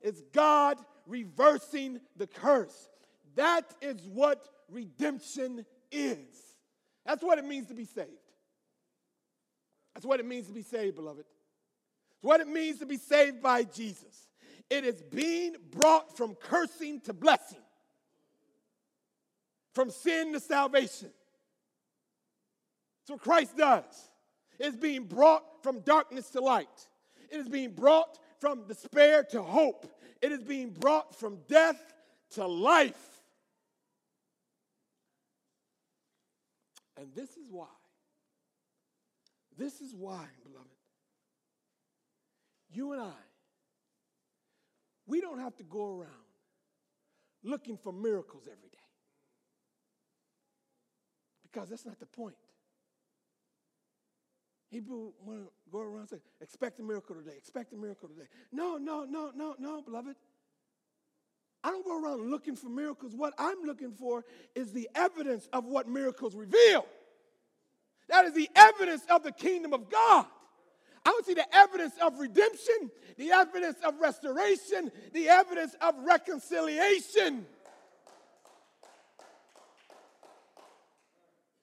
is 0.00 0.22
God 0.32 0.78
reversing 1.06 2.00
the 2.16 2.26
curse. 2.26 2.88
That 3.36 3.64
is 3.80 4.06
what 4.06 4.48
redemption 4.70 5.64
is. 5.90 6.18
That's 7.04 7.22
what 7.22 7.38
it 7.38 7.44
means 7.44 7.68
to 7.68 7.74
be 7.74 7.84
saved. 7.84 8.08
That's 9.94 10.06
what 10.06 10.20
it 10.20 10.26
means 10.26 10.46
to 10.46 10.52
be 10.52 10.62
saved, 10.62 10.96
beloved. 10.96 11.24
It's 12.14 12.22
what 12.22 12.40
it 12.40 12.48
means 12.48 12.78
to 12.78 12.86
be 12.86 12.96
saved 12.96 13.42
by 13.42 13.64
Jesus. 13.64 14.28
It 14.68 14.84
is 14.84 15.02
being 15.02 15.56
brought 15.70 16.16
from 16.16 16.34
cursing 16.36 17.00
to 17.02 17.12
blessing, 17.12 17.58
from 19.80 19.88
sin 19.88 20.30
to 20.34 20.38
salvation. 20.38 21.08
That's 23.00 23.12
what 23.12 23.20
Christ 23.22 23.56
does. 23.56 24.10
It's 24.58 24.76
being 24.76 25.04
brought 25.04 25.42
from 25.62 25.80
darkness 25.80 26.28
to 26.32 26.42
light. 26.42 26.68
It 27.32 27.40
is 27.40 27.48
being 27.48 27.70
brought 27.70 28.18
from 28.40 28.66
despair 28.66 29.24
to 29.30 29.40
hope. 29.40 29.90
It 30.20 30.32
is 30.32 30.42
being 30.42 30.68
brought 30.68 31.18
from 31.18 31.38
death 31.48 31.80
to 32.32 32.46
life. 32.46 33.22
And 36.98 37.08
this 37.14 37.30
is 37.30 37.46
why. 37.50 37.64
This 39.56 39.80
is 39.80 39.94
why, 39.94 40.26
beloved. 40.44 40.68
You 42.70 42.92
and 42.92 43.00
I, 43.00 43.22
we 45.06 45.22
don't 45.22 45.40
have 45.40 45.56
to 45.56 45.64
go 45.64 46.00
around 46.00 46.10
looking 47.42 47.78
for 47.78 47.94
miracles 47.94 48.42
every 48.46 48.68
day. 48.68 48.79
Because 51.52 51.68
that's 51.68 51.86
not 51.86 51.98
the 51.98 52.06
point. 52.06 52.36
People 54.70 55.14
want 55.24 55.40
to 55.40 55.50
go 55.72 55.80
around 55.80 56.00
and 56.00 56.08
say, 56.10 56.20
expect 56.40 56.78
a 56.78 56.82
miracle 56.82 57.16
today, 57.16 57.36
expect 57.36 57.72
a 57.72 57.76
miracle 57.76 58.08
today. 58.08 58.28
No, 58.52 58.76
no, 58.76 59.04
no, 59.04 59.32
no, 59.34 59.56
no, 59.58 59.82
beloved. 59.82 60.14
I 61.64 61.70
don't 61.70 61.84
go 61.84 62.02
around 62.02 62.30
looking 62.30 62.56
for 62.56 62.68
miracles. 62.68 63.14
What 63.14 63.34
I'm 63.36 63.62
looking 63.64 63.92
for 63.92 64.24
is 64.54 64.72
the 64.72 64.88
evidence 64.94 65.48
of 65.52 65.66
what 65.66 65.88
miracles 65.88 66.34
reveal. 66.34 66.86
That 68.08 68.24
is 68.24 68.34
the 68.34 68.48
evidence 68.54 69.02
of 69.10 69.22
the 69.24 69.32
kingdom 69.32 69.72
of 69.72 69.90
God. 69.90 70.26
I 71.04 71.12
would 71.14 71.24
see 71.24 71.34
the 71.34 71.56
evidence 71.56 71.94
of 72.00 72.18
redemption, 72.18 72.90
the 73.16 73.32
evidence 73.32 73.78
of 73.84 73.98
restoration, 74.00 74.90
the 75.12 75.28
evidence 75.28 75.74
of 75.80 75.94
reconciliation. 75.98 77.46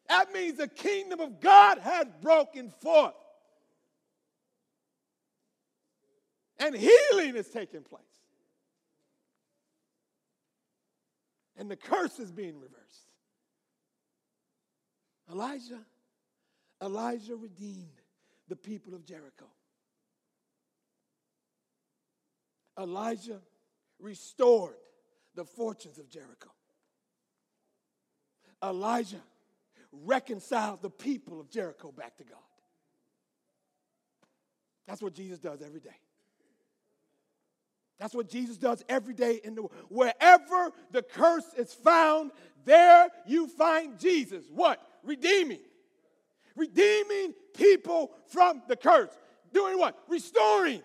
That 0.09 0.31
means 0.33 0.57
the 0.57 0.67
kingdom 0.67 1.19
of 1.19 1.39
God 1.41 1.79
has 1.79 2.07
broken 2.21 2.69
forth. 2.69 3.13
And 6.59 6.75
healing 6.75 7.35
is 7.35 7.47
taking 7.49 7.83
place. 7.83 8.01
And 11.57 11.69
the 11.69 11.75
curse 11.75 12.19
is 12.19 12.31
being 12.31 12.59
reversed. 12.59 12.77
Elijah, 15.31 15.79
Elijah 16.81 17.35
redeemed 17.35 18.01
the 18.47 18.55
people 18.55 18.93
of 18.93 19.05
Jericho. 19.05 19.45
Elijah 22.79 23.41
restored 23.99 24.75
the 25.35 25.43
fortunes 25.43 25.97
of 25.97 26.09
Jericho. 26.09 26.49
Elijah 28.63 29.21
reconciled 30.05 30.81
the 30.81 30.89
people 30.89 31.39
of 31.39 31.49
Jericho 31.49 31.91
back 31.91 32.17
to 32.17 32.23
God. 32.23 32.37
That's 34.87 35.01
what 35.01 35.13
Jesus 35.13 35.39
does 35.39 35.61
every 35.61 35.79
day. 35.79 35.95
That's 37.99 38.13
what 38.13 38.29
Jesus 38.29 38.57
does 38.57 38.83
every 38.87 39.13
day 39.13 39.39
in 39.43 39.55
the 39.55 39.63
world. 39.63 39.73
Wherever 39.89 40.71
the 40.91 41.01
curse 41.01 41.45
is 41.57 41.73
found, 41.73 42.31
there 42.63 43.09
you 43.25 43.47
find 43.47 43.99
Jesus. 43.99 44.45
What? 44.53 44.79
Redeeming. 45.03 45.59
Redeeming 46.55 47.33
people 47.55 48.11
from 48.27 48.61
the 48.67 48.75
curse. 48.75 49.17
Doing 49.51 49.79
what? 49.79 49.97
Restoring. 50.07 50.83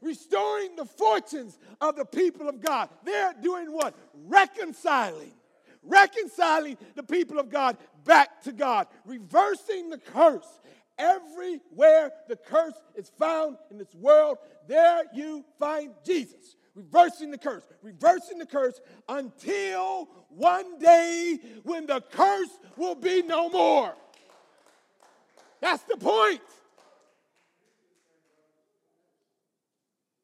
Restoring 0.00 0.76
the 0.76 0.84
fortunes 0.84 1.58
of 1.80 1.96
the 1.96 2.04
people 2.04 2.48
of 2.48 2.60
God. 2.60 2.88
They're 3.04 3.34
doing 3.40 3.72
what? 3.72 3.94
Reconciling 4.26 5.32
reconciling 5.88 6.76
the 6.94 7.02
people 7.02 7.38
of 7.38 7.48
God 7.48 7.76
back 8.08 8.42
to 8.42 8.52
God, 8.52 8.88
reversing 9.04 9.90
the 9.90 9.98
curse. 9.98 10.48
Everywhere 10.98 12.10
the 12.26 12.34
curse 12.34 12.74
is 12.96 13.12
found 13.20 13.56
in 13.70 13.78
this 13.78 13.94
world, 13.94 14.38
there 14.66 15.04
you 15.14 15.44
find 15.60 15.92
Jesus. 16.04 16.56
Reversing 16.74 17.30
the 17.30 17.38
curse, 17.38 17.62
reversing 17.82 18.38
the 18.38 18.46
curse 18.46 18.80
until 19.08 20.08
one 20.28 20.78
day 20.78 21.38
when 21.62 21.86
the 21.86 22.00
curse 22.00 22.50
will 22.76 22.94
be 22.94 23.22
no 23.22 23.48
more. 23.48 23.94
That's 25.60 25.82
the 25.84 25.96
point. 25.96 26.40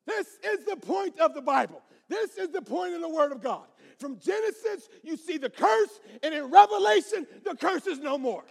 This 0.07 0.27
is 0.44 0.64
the 0.64 0.77
point 0.77 1.18
of 1.18 1.35
the 1.35 1.42
Bible. 1.42 1.83
This 2.09 2.37
is 2.37 2.51
the 2.51 2.62
point 2.62 2.94
of 2.94 3.01
the 3.01 3.09
Word 3.09 3.33
of 3.33 3.42
God. 3.42 3.64
From 3.98 4.18
Genesis, 4.18 4.88
you 5.02 5.16
see 5.16 5.38
the 5.38 5.50
curse, 5.50 6.00
and 6.22 6.35
in 6.35 6.50
Revelation, 6.50 7.26
the 7.44 7.54
curse 7.54 7.87
is 7.87 7.98
no 7.98 8.18
more. 8.18 8.44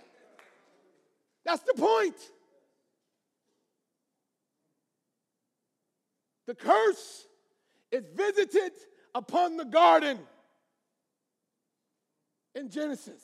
That's 1.45 1.63
the 1.63 1.73
point. 1.73 2.15
The 6.47 6.55
curse 6.55 7.27
is 7.91 8.03
visited 8.15 8.71
upon 9.15 9.57
the 9.57 9.65
garden 9.65 10.19
in 12.55 12.69
Genesis. 12.69 13.21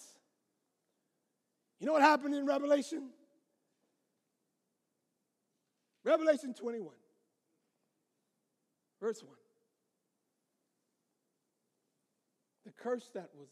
You 1.80 1.88
know 1.88 1.94
what 1.94 2.02
happened 2.02 2.36
in 2.36 2.46
Revelation? 2.46 3.10
Revelation 6.04 6.54
21, 6.54 6.94
verse 9.02 9.22
1. 9.24 9.36
the 12.69 12.69
curse 12.82 13.10
that 13.14 13.30
was 13.36 13.50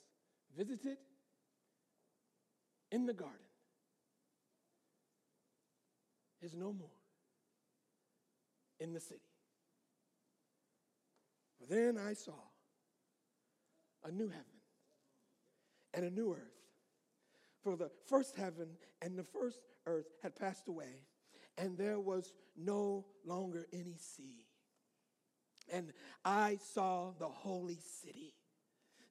visited 0.56 0.98
in 2.92 3.06
the 3.06 3.14
garden 3.14 3.38
is 6.42 6.56
no 6.56 6.72
more 6.72 6.90
in 8.80 8.94
the 8.94 9.00
city. 9.00 9.22
Then 11.70 11.98
I 11.98 12.14
saw 12.14 12.34
a 14.06 14.12
new 14.12 14.30
heaven 14.30 14.46
and 15.94 16.06
a 16.06 16.10
new 16.10 16.32
earth. 16.32 16.54
For 17.64 17.76
the 17.76 17.90
first 18.08 18.36
heaven 18.38 18.70
and 19.02 19.18
the 19.18 19.24
first 19.24 19.60
earth 19.86 20.06
had 20.24 20.36
passed 20.36 20.68
away, 20.68 21.04
and 21.58 21.78
there 21.78 22.00
was 22.00 22.34
no 22.56 23.06
longer 23.26 23.68
any 23.74 23.98
sea. 23.98 24.46
And 25.70 25.92
I 26.24 26.60
saw 26.74 27.12
the 27.20 27.28
holy 27.28 27.80
city 28.04 28.34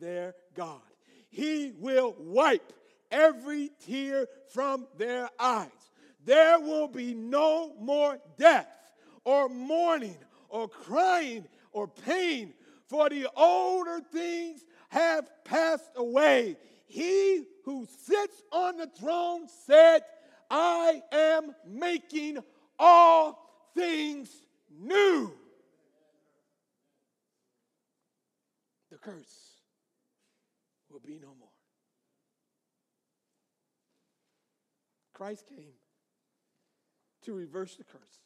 their 0.00 0.34
God. 0.54 0.80
He 1.30 1.72
will 1.78 2.14
wipe 2.18 2.72
every 3.10 3.70
tear 3.86 4.26
from 4.52 4.86
their 4.96 5.28
eyes. 5.38 5.68
There 6.24 6.58
will 6.60 6.88
be 6.88 7.14
no 7.14 7.74
more 7.78 8.18
death 8.38 8.68
or 9.24 9.48
mourning 9.48 10.18
or 10.48 10.68
crying 10.68 11.46
or 11.72 11.88
pain, 11.88 12.54
for 12.86 13.08
the 13.08 13.28
older 13.36 14.00
things 14.12 14.64
have 14.88 15.28
passed 15.44 15.90
away. 15.96 16.56
He 16.86 17.44
who 17.64 17.88
sits 18.06 18.42
on 18.52 18.76
the 18.76 18.86
throne 18.86 19.48
said, 19.66 20.02
I 20.50 21.02
am 21.10 21.54
making 21.66 22.38
all 22.78 23.70
things 23.74 24.30
new. 24.70 25.32
The 28.90 28.98
curse 28.98 29.58
will 30.90 31.00
be 31.00 31.18
no 31.20 31.28
more. 31.28 31.48
Christ 35.14 35.44
came 35.48 35.72
to 37.22 37.32
reverse 37.32 37.76
the 37.76 37.84
curse. 37.84 38.20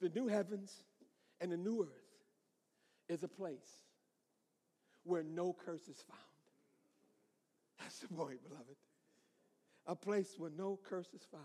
The 0.00 0.08
new 0.08 0.28
heavens 0.28 0.72
and 1.40 1.52
the 1.52 1.56
new 1.56 1.82
earth 1.82 3.08
is 3.08 3.22
a 3.22 3.28
place 3.28 3.84
where 5.04 5.22
no 5.22 5.54
curse 5.64 5.88
is 5.88 6.02
found. 6.08 6.20
That's 7.80 7.98
the 7.98 8.08
point, 8.08 8.42
beloved. 8.42 8.76
A 9.86 9.94
place 9.94 10.34
where 10.38 10.50
no 10.50 10.78
curse 10.88 11.12
is 11.14 11.22
found. 11.30 11.44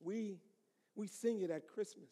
We, 0.00 0.38
we 0.94 1.06
sing 1.06 1.40
it 1.40 1.50
at 1.50 1.68
Christmas, 1.68 2.10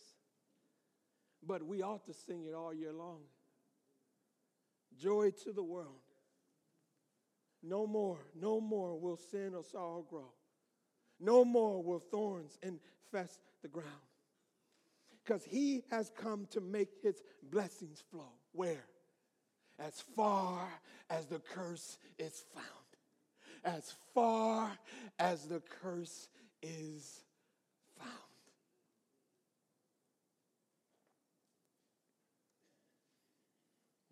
but 1.46 1.62
we 1.62 1.82
ought 1.82 2.04
to 2.06 2.14
sing 2.14 2.44
it 2.44 2.54
all 2.54 2.72
year 2.72 2.92
long. 2.92 3.20
Joy 4.96 5.30
to 5.44 5.52
the 5.52 5.62
world. 5.62 6.00
No 7.62 7.86
more, 7.86 8.18
no 8.40 8.60
more 8.60 8.98
will 8.98 9.16
sin 9.16 9.52
or 9.54 9.62
sorrow 9.62 10.04
grow. 10.08 10.32
No 11.18 11.44
more 11.44 11.82
will 11.82 12.02
thorns 12.10 12.58
infest 12.62 13.40
the 13.62 13.68
ground. 13.68 13.88
Because 15.22 15.44
he 15.44 15.82
has 15.90 16.10
come 16.16 16.46
to 16.50 16.60
make 16.60 16.88
his 17.02 17.22
blessings 17.50 18.02
flow. 18.10 18.32
Where? 18.52 18.86
As 19.78 20.02
far 20.16 20.66
as 21.10 21.26
the 21.26 21.38
curse 21.38 21.98
is 22.18 22.44
found. 22.54 22.66
As 23.62 23.94
far 24.14 24.70
as 25.18 25.46
the 25.46 25.60
curse 25.82 26.28
is 26.62 27.20
found. 27.98 28.10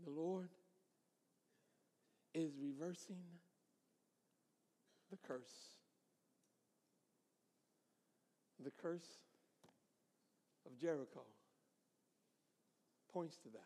The 0.05 0.11
Lord 0.11 0.49
is 2.35 2.53
reversing 2.61 3.17
curse. 5.29 5.77
The 8.65 8.73
curse 8.83 9.07
of 10.67 10.77
Jericho 10.79 11.23
points 13.13 13.37
to 13.39 13.51
that. 13.51 13.63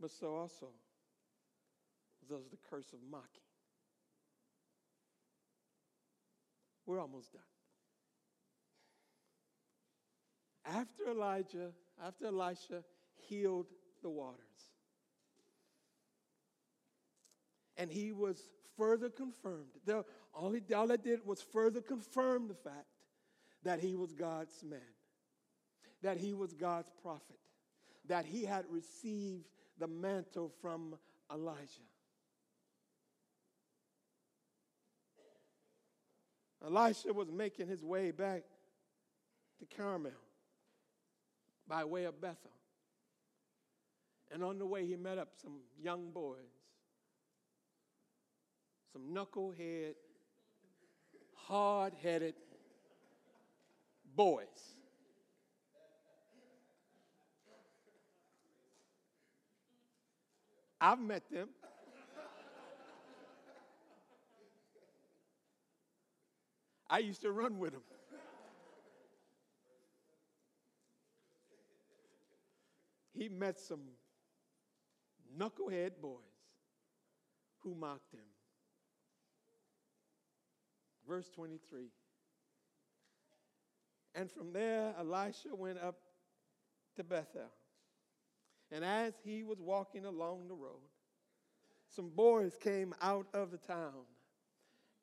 But 0.00 0.10
so 0.10 0.34
also 0.34 0.68
does 2.28 2.48
the 2.50 2.56
curse 2.68 2.92
of 2.92 2.98
mocking. 3.08 3.28
We're 6.86 7.00
almost 7.00 7.32
done. 7.32 7.42
After 10.64 11.10
Elijah, 11.10 11.70
after 12.04 12.26
Elisha 12.26 12.82
healed 13.28 13.66
the 14.02 14.10
waters, 14.10 14.38
and 17.76 17.90
he 17.90 18.12
was 18.12 18.40
further 18.76 19.10
confirmed. 19.10 19.70
The 19.84 20.04
all 20.34 20.54
it 20.54 21.04
did 21.04 21.24
was 21.26 21.42
further 21.42 21.80
confirm 21.80 22.48
the 22.48 22.54
fact 22.54 22.86
that 23.64 23.80
he 23.80 23.94
was 23.94 24.12
God's 24.12 24.62
man, 24.62 24.80
that 26.02 26.16
he 26.16 26.32
was 26.34 26.52
God's 26.54 26.90
prophet, 27.02 27.38
that 28.08 28.24
he 28.24 28.44
had 28.44 28.64
received 28.70 29.46
the 29.78 29.86
mantle 29.86 30.52
from 30.60 30.96
Elijah. 31.32 31.88
Elisha 36.64 37.12
was 37.12 37.30
making 37.30 37.66
his 37.66 37.82
way 37.82 38.10
back 38.10 38.42
to 39.58 39.76
Carmel 39.76 40.12
by 41.66 41.84
way 41.84 42.04
of 42.04 42.20
Bethel. 42.20 42.50
And 44.32 44.42
on 44.42 44.58
the 44.58 44.66
way, 44.66 44.86
he 44.86 44.96
met 44.96 45.18
up 45.18 45.28
some 45.42 45.58
young 45.82 46.10
boys, 46.10 46.38
some 48.92 49.14
knucklehead, 49.14 49.94
hard 51.34 51.94
headed 52.02 52.34
boys. 54.14 54.46
I've 60.80 61.00
met 61.00 61.22
them. 61.30 61.48
I 66.90 66.98
used 66.98 67.22
to 67.22 67.32
run 67.32 67.58
with 67.58 67.72
them. 67.72 67.82
He 73.14 73.28
met 73.28 73.58
some 73.58 73.80
knucklehead 75.38 75.92
boys 76.02 76.18
who 77.60 77.74
mocked 77.74 78.12
him. 78.12 78.31
Verse 81.12 81.28
23. 81.34 81.88
And 84.14 84.30
from 84.30 84.50
there, 84.54 84.94
Elisha 84.98 85.54
went 85.54 85.76
up 85.78 85.96
to 86.96 87.04
Bethel. 87.04 87.50
And 88.70 88.82
as 88.82 89.12
he 89.22 89.42
was 89.42 89.58
walking 89.60 90.06
along 90.06 90.48
the 90.48 90.54
road, 90.54 90.80
some 91.94 92.08
boys 92.08 92.56
came 92.58 92.94
out 93.02 93.26
of 93.34 93.50
the 93.50 93.58
town 93.58 94.06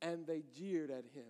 and 0.01 0.26
they 0.26 0.41
jeered 0.57 0.89
at 0.89 1.05
him. 1.14 1.30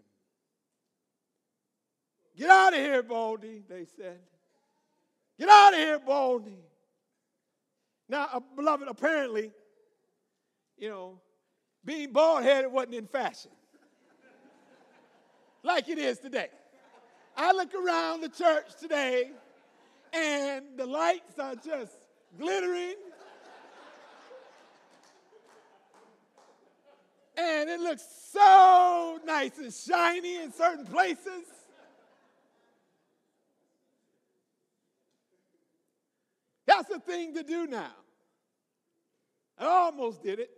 Get 2.38 2.50
out 2.50 2.72
of 2.74 2.80
here, 2.80 3.04
Baldy, 3.04 3.64
they 3.68 3.84
said. 3.84 4.20
Get 5.38 5.50
out 5.50 5.74
of 5.74 5.80
here, 5.80 6.00
Baldy. 6.00 6.64
Now, 8.08 8.30
uh, 8.32 8.40
beloved, 8.56 8.88
apparently, 8.88 9.52
you 10.78 10.88
know, 10.88 11.20
being 11.84 12.14
bald 12.14 12.44
headed 12.44 12.72
wasn't 12.72 12.96
in 12.96 13.08
fashion 13.08 13.52
like 15.70 15.88
it 15.88 16.00
is 16.00 16.18
today. 16.18 16.48
I 17.38 17.52
look 17.52 17.76
around 17.76 18.22
the 18.22 18.30
church 18.30 18.66
today 18.82 19.30
and 20.12 20.66
the 20.76 20.88
lights 20.88 21.38
are 21.38 21.54
just 21.54 21.94
glittering. 22.40 22.96
And 27.38 27.70
it 27.70 27.80
looks 27.80 28.04
so 28.34 29.20
nice 29.28 29.60
and 29.60 29.72
shiny 29.72 30.42
in 30.42 30.52
certain 30.52 30.88
places. 30.88 31.46
That's 36.66 36.90
the 36.90 37.00
thing 37.00 37.36
to 37.36 37.44
do 37.44 37.68
now. 37.68 37.94
I 39.60 39.66
almost 39.66 40.24
did 40.24 40.40
it. 40.40 40.50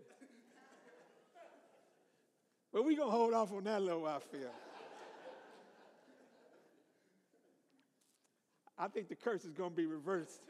But 2.71 2.85
we're 2.85 2.95
going 2.95 3.11
to 3.11 3.17
hold 3.17 3.33
off 3.33 3.51
on 3.51 3.65
that 3.65 3.79
a 3.79 3.83
little 3.83 4.03
while, 4.03 4.21
I 4.23 4.37
feel. 4.37 4.51
I 8.81 8.87
think 8.87 9.09
the 9.09 9.15
curse 9.15 9.45
is 9.45 9.53
going 9.53 9.69
to 9.69 9.75
be 9.75 9.85
reversed 9.85 10.41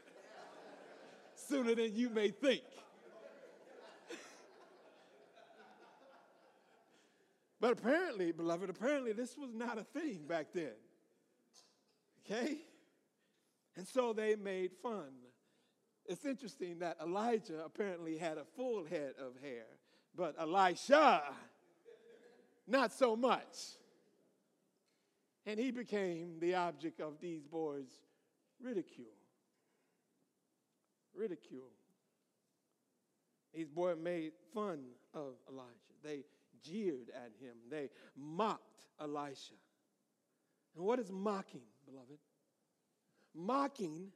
sooner 1.34 1.74
than 1.74 1.94
you 1.94 2.08
may 2.08 2.28
think. 2.28 2.62
but 7.60 7.72
apparently, 7.74 8.32
beloved, 8.32 8.70
apparently 8.70 9.12
this 9.12 9.36
was 9.36 9.52
not 9.52 9.76
a 9.76 9.84
thing 9.84 10.20
back 10.26 10.46
then. 10.54 10.72
Okay? 12.24 12.56
And 13.76 13.86
so 13.86 14.14
they 14.14 14.34
made 14.36 14.70
fun. 14.82 15.10
It's 16.06 16.24
interesting 16.24 16.78
that 16.78 16.96
Elijah 17.02 17.62
apparently 17.62 18.16
had 18.16 18.38
a 18.38 18.44
full 18.56 18.86
head 18.86 19.12
of 19.20 19.34
hair, 19.42 19.66
but 20.16 20.36
Elisha, 20.40 21.22
not 22.66 22.94
so 22.94 23.14
much. 23.14 23.76
And 25.44 25.60
he 25.60 25.70
became 25.70 26.38
the 26.40 26.54
object 26.54 26.98
of 26.98 27.20
these 27.20 27.44
boys' 27.44 28.00
ridicule. 28.62 29.06
Ridicule. 31.14 31.70
These 33.54 33.68
boys 33.68 33.96
made 34.02 34.32
fun 34.54 34.80
of 35.12 35.34
Elijah. 35.50 35.68
They 36.02 36.24
jeered 36.62 37.10
at 37.14 37.32
him. 37.40 37.54
They 37.70 37.90
mocked 38.16 38.86
Elisha. 39.00 39.54
And 40.74 40.84
what 40.84 40.98
is 40.98 41.10
mocking, 41.10 41.62
beloved? 41.84 42.18
Mocking 43.34 44.08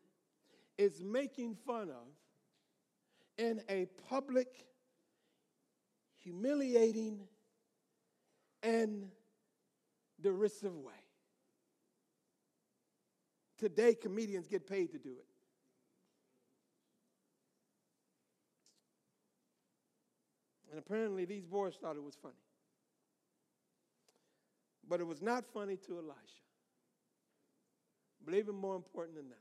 is 0.78 1.02
making 1.02 1.56
fun 1.66 1.90
of 1.90 2.06
in 3.38 3.60
a 3.68 3.86
public, 4.08 4.48
humiliating, 6.16 7.20
and 8.62 9.10
derisive 10.20 10.74
way. 10.74 10.92
Today, 13.58 13.94
comedians 13.94 14.46
get 14.46 14.66
paid 14.68 14.92
to 14.92 14.98
do 14.98 15.10
it. 15.10 15.26
And 20.70 20.78
apparently, 20.78 21.24
these 21.24 21.46
boys 21.46 21.74
thought 21.80 21.96
it 21.96 22.02
was 22.02 22.16
funny. 22.16 22.34
But 24.88 25.00
it 25.00 25.06
was 25.06 25.22
not 25.22 25.44
funny 25.52 25.76
to 25.86 25.98
Elisha. 25.98 26.12
But 28.24 28.34
even 28.34 28.54
more 28.54 28.76
important 28.76 29.16
than 29.16 29.28
that, 29.30 29.36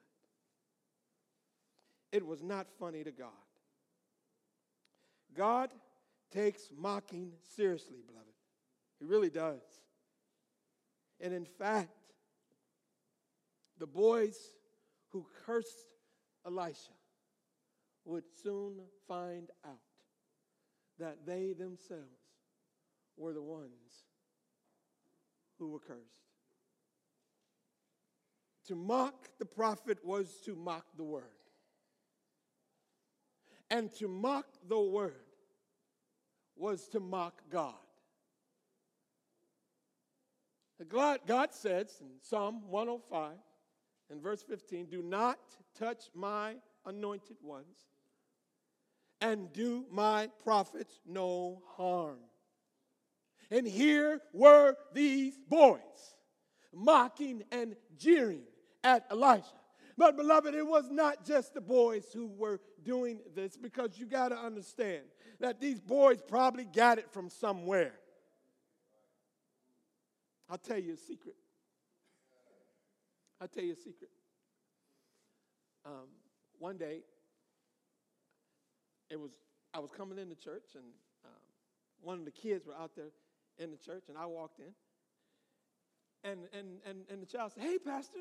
it 2.12 2.26
was 2.26 2.42
not 2.42 2.68
funny 2.80 3.04
to 3.04 3.12
God. 3.12 3.30
God 5.36 5.72
takes 6.32 6.70
mocking 6.76 7.32
seriously, 7.56 7.98
beloved. 8.08 8.30
He 9.00 9.06
really 9.06 9.30
does. 9.30 9.62
And 11.20 11.34
in 11.34 11.46
fact, 11.46 12.05
the 13.80 13.88
boys 13.88 14.38
who 15.10 15.26
cursed 15.46 15.96
Elisha 16.46 16.92
would 18.06 18.24
soon 18.44 18.80
find 19.08 19.50
out 19.66 19.80
that 21.00 21.26
they 21.26 21.54
themselves 21.54 22.04
were 23.18 23.34
the 23.34 23.42
ones 23.42 24.06
who 25.58 25.70
were 25.70 25.80
cursed. 25.80 26.02
To 28.68 28.76
mock 28.76 29.30
the 29.40 29.46
prophet 29.46 30.00
was 30.04 30.40
to 30.46 30.56
mock 30.56 30.86
the 30.98 31.04
word. 31.04 31.24
And 33.70 33.94
to 33.96 34.08
mock 34.08 34.46
the 34.68 34.80
word 34.80 35.14
was 36.56 36.88
to 36.90 37.00
mock 37.00 37.42
God. 37.50 37.74
God, 40.90 41.54
says 41.54 41.96
in 42.02 42.08
Psalm 42.22 42.64
105 42.70 43.32
in 44.12 44.22
verse 44.22 44.44
15, 44.44 44.86
Do 44.86 45.02
not 45.02 45.40
touch 45.78 46.10
my 46.14 46.56
anointed 46.86 47.38
ones 47.42 47.78
and 49.22 49.52
do 49.54 49.86
my 49.92 50.30
prophets 50.44 51.00
no 51.06 51.62
harm. 51.76 52.20
And 53.52 53.68
here 53.68 54.22
were 54.34 54.76
these 54.94 55.38
boys 55.48 55.80
mocking 56.74 57.44
and 57.52 57.76
jeering 57.98 58.44
at 58.84 59.06
Elijah. 59.12 59.46
But, 59.98 60.18
beloved, 60.18 60.54
it 60.54 60.68
was 60.68 60.90
not 60.92 61.26
just 61.26 61.54
the 61.54 61.62
boys 61.62 62.06
who 62.14 62.28
were 62.28 62.60
doing 62.84 63.22
this 63.34 63.56
because 63.56 63.98
you 63.98 64.06
got 64.06 64.30
to 64.30 64.38
understand 64.38 65.04
that 65.40 65.62
these 65.62 65.80
boys 65.80 66.22
probably 66.22 66.66
got 66.66 67.00
it 67.00 67.10
from 67.12 67.30
somewhere. 67.30 67.94
I'll 70.50 70.58
tell 70.58 70.78
you 70.78 70.94
a 70.94 70.98
secret. 70.98 71.36
I'll 73.46 73.50
tell 73.50 73.64
you 73.64 73.74
a 73.74 73.76
secret. 73.76 74.10
Um, 75.86 76.08
one 76.58 76.78
day, 76.78 77.02
it 79.12 79.20
was 79.20 79.30
I 79.72 79.78
was 79.78 79.92
coming 79.96 80.18
into 80.18 80.34
church, 80.34 80.74
and 80.74 80.86
um, 81.24 81.42
one 82.02 82.18
of 82.18 82.26
the 82.26 82.32
kids 82.32 82.66
were 82.66 82.74
out 82.74 82.96
there 82.96 83.12
in 83.60 83.70
the 83.70 83.78
church, 83.78 84.06
and 84.10 84.18
I 84.18 84.26
walked 84.26 84.58
in, 84.58 84.74
and 86.28 86.40
and 86.58 86.80
and 86.90 87.06
and 87.08 87.22
the 87.22 87.28
child 87.28 87.52
said, 87.54 87.62
"Hey, 87.62 87.78
pastor," 87.78 88.18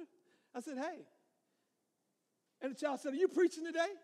I 0.55 0.61
said, 0.61 0.77
"Hey," 0.77 1.07
and 2.61 2.72
the 2.72 2.79
child 2.79 3.01
said, 3.01 3.14
"Are 3.14 3.16
you 3.16 3.29
preaching 3.29 3.64
today?" 3.64 3.95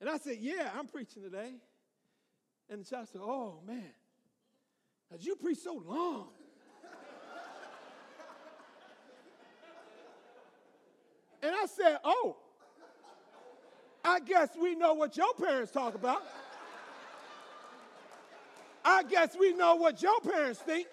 And 0.00 0.08
I 0.08 0.16
said, 0.16 0.38
"Yeah, 0.40 0.70
I'm 0.78 0.86
preaching 0.86 1.22
today." 1.22 1.56
And 2.70 2.86
the 2.86 2.88
child 2.88 3.08
said, 3.12 3.20
"Oh 3.22 3.60
man, 3.66 3.92
cause 5.10 5.22
you 5.26 5.36
preach 5.36 5.58
so 5.58 5.74
long." 5.74 6.39
And 11.42 11.54
I 11.54 11.66
said, 11.66 11.98
Oh, 12.04 12.36
I 14.04 14.20
guess 14.20 14.50
we 14.60 14.74
know 14.74 14.94
what 14.94 15.16
your 15.16 15.32
parents 15.34 15.72
talk 15.72 15.94
about. 15.94 16.22
I 18.84 19.02
guess 19.02 19.36
we 19.38 19.52
know 19.52 19.74
what 19.74 20.02
your 20.02 20.20
parents 20.20 20.60
think. 20.60 20.88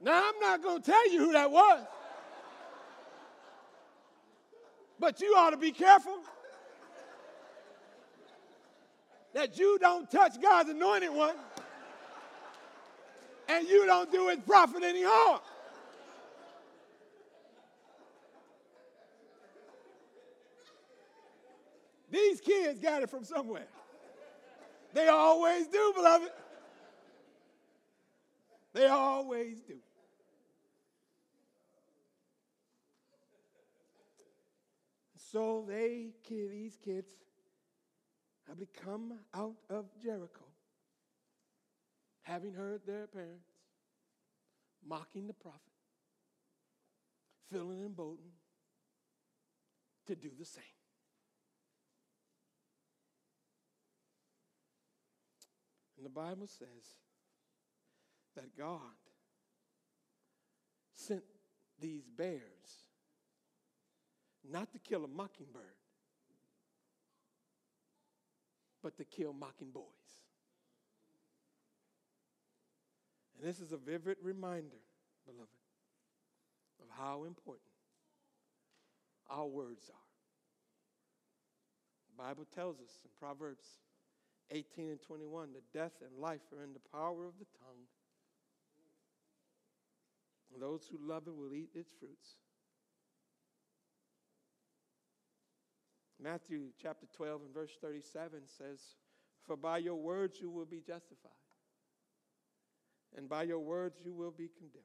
Now, 0.00 0.22
I'm 0.28 0.40
not 0.40 0.62
going 0.62 0.82
to 0.82 0.90
tell 0.90 1.10
you 1.10 1.20
who 1.20 1.32
that 1.32 1.50
was. 1.50 1.84
But 5.00 5.20
you 5.20 5.34
ought 5.36 5.50
to 5.50 5.56
be 5.56 5.70
careful 5.70 6.18
that 9.32 9.58
you 9.58 9.78
don't 9.80 10.10
touch 10.10 10.40
God's 10.40 10.70
anointed 10.70 11.12
one 11.12 11.36
and 13.48 13.68
you 13.68 13.86
don't 13.86 14.10
do 14.10 14.28
his 14.28 14.38
prophet 14.40 14.82
any 14.82 15.02
harm. 15.04 15.40
These 22.10 22.40
kids 22.40 22.80
got 22.80 23.02
it 23.02 23.10
from 23.10 23.24
somewhere. 23.24 23.66
They 24.94 25.08
always 25.08 25.66
do, 25.66 25.92
beloved. 25.94 26.30
They 28.72 28.86
always 28.86 29.60
do. 29.60 29.76
So 35.30 35.64
they, 35.68 36.08
these 36.28 36.78
kids, 36.82 37.10
have 38.48 38.58
come 38.82 39.18
out 39.34 39.56
of 39.68 39.84
Jericho, 40.02 40.46
having 42.22 42.54
heard 42.54 42.80
their 42.86 43.06
parents 43.06 43.50
mocking 44.86 45.26
the 45.26 45.34
prophet, 45.34 45.60
feeling 47.52 47.82
emboldened 47.84 48.32
to 50.06 50.16
do 50.16 50.30
the 50.38 50.46
same. 50.46 50.77
And 55.98 56.06
the 56.06 56.10
Bible 56.10 56.46
says 56.46 56.94
that 58.36 58.56
God 58.56 58.78
sent 60.94 61.24
these 61.80 62.08
bears 62.08 62.40
not 64.48 64.72
to 64.72 64.78
kill 64.78 65.04
a 65.04 65.08
mockingbird, 65.08 65.64
but 68.80 68.96
to 68.96 69.04
kill 69.04 69.32
mocking 69.32 69.70
boys. 69.72 69.84
And 73.36 73.48
this 73.48 73.58
is 73.58 73.72
a 73.72 73.76
vivid 73.76 74.18
reminder, 74.22 74.78
beloved, 75.26 75.48
of 76.80 76.86
how 76.96 77.24
important 77.24 77.64
our 79.28 79.46
words 79.46 79.90
are. 79.90 80.08
The 82.16 82.22
Bible 82.22 82.46
tells 82.54 82.76
us 82.76 83.00
in 83.04 83.10
Proverbs 83.18 83.66
18 84.50 84.90
and 84.90 85.02
21 85.02 85.50
the 85.52 85.78
death 85.78 85.92
and 86.00 86.18
life 86.18 86.40
are 86.56 86.62
in 86.64 86.72
the 86.72 86.80
power 86.92 87.26
of 87.26 87.34
the 87.38 87.46
tongue. 87.58 87.84
And 90.52 90.62
those 90.62 90.88
who 90.90 90.98
love 91.06 91.24
it 91.26 91.36
will 91.36 91.54
eat 91.54 91.70
its 91.74 91.90
fruits. 91.98 92.36
Matthew 96.20 96.70
chapter 96.82 97.06
12 97.16 97.42
and 97.42 97.54
verse 97.54 97.76
37 97.80 98.40
says, 98.46 98.80
For 99.46 99.56
by 99.56 99.78
your 99.78 99.94
words 99.94 100.40
you 100.40 100.50
will 100.50 100.64
be 100.64 100.80
justified, 100.80 101.30
and 103.16 103.28
by 103.28 103.44
your 103.44 103.60
words 103.60 104.00
you 104.04 104.14
will 104.14 104.32
be 104.32 104.48
condemned. 104.48 104.84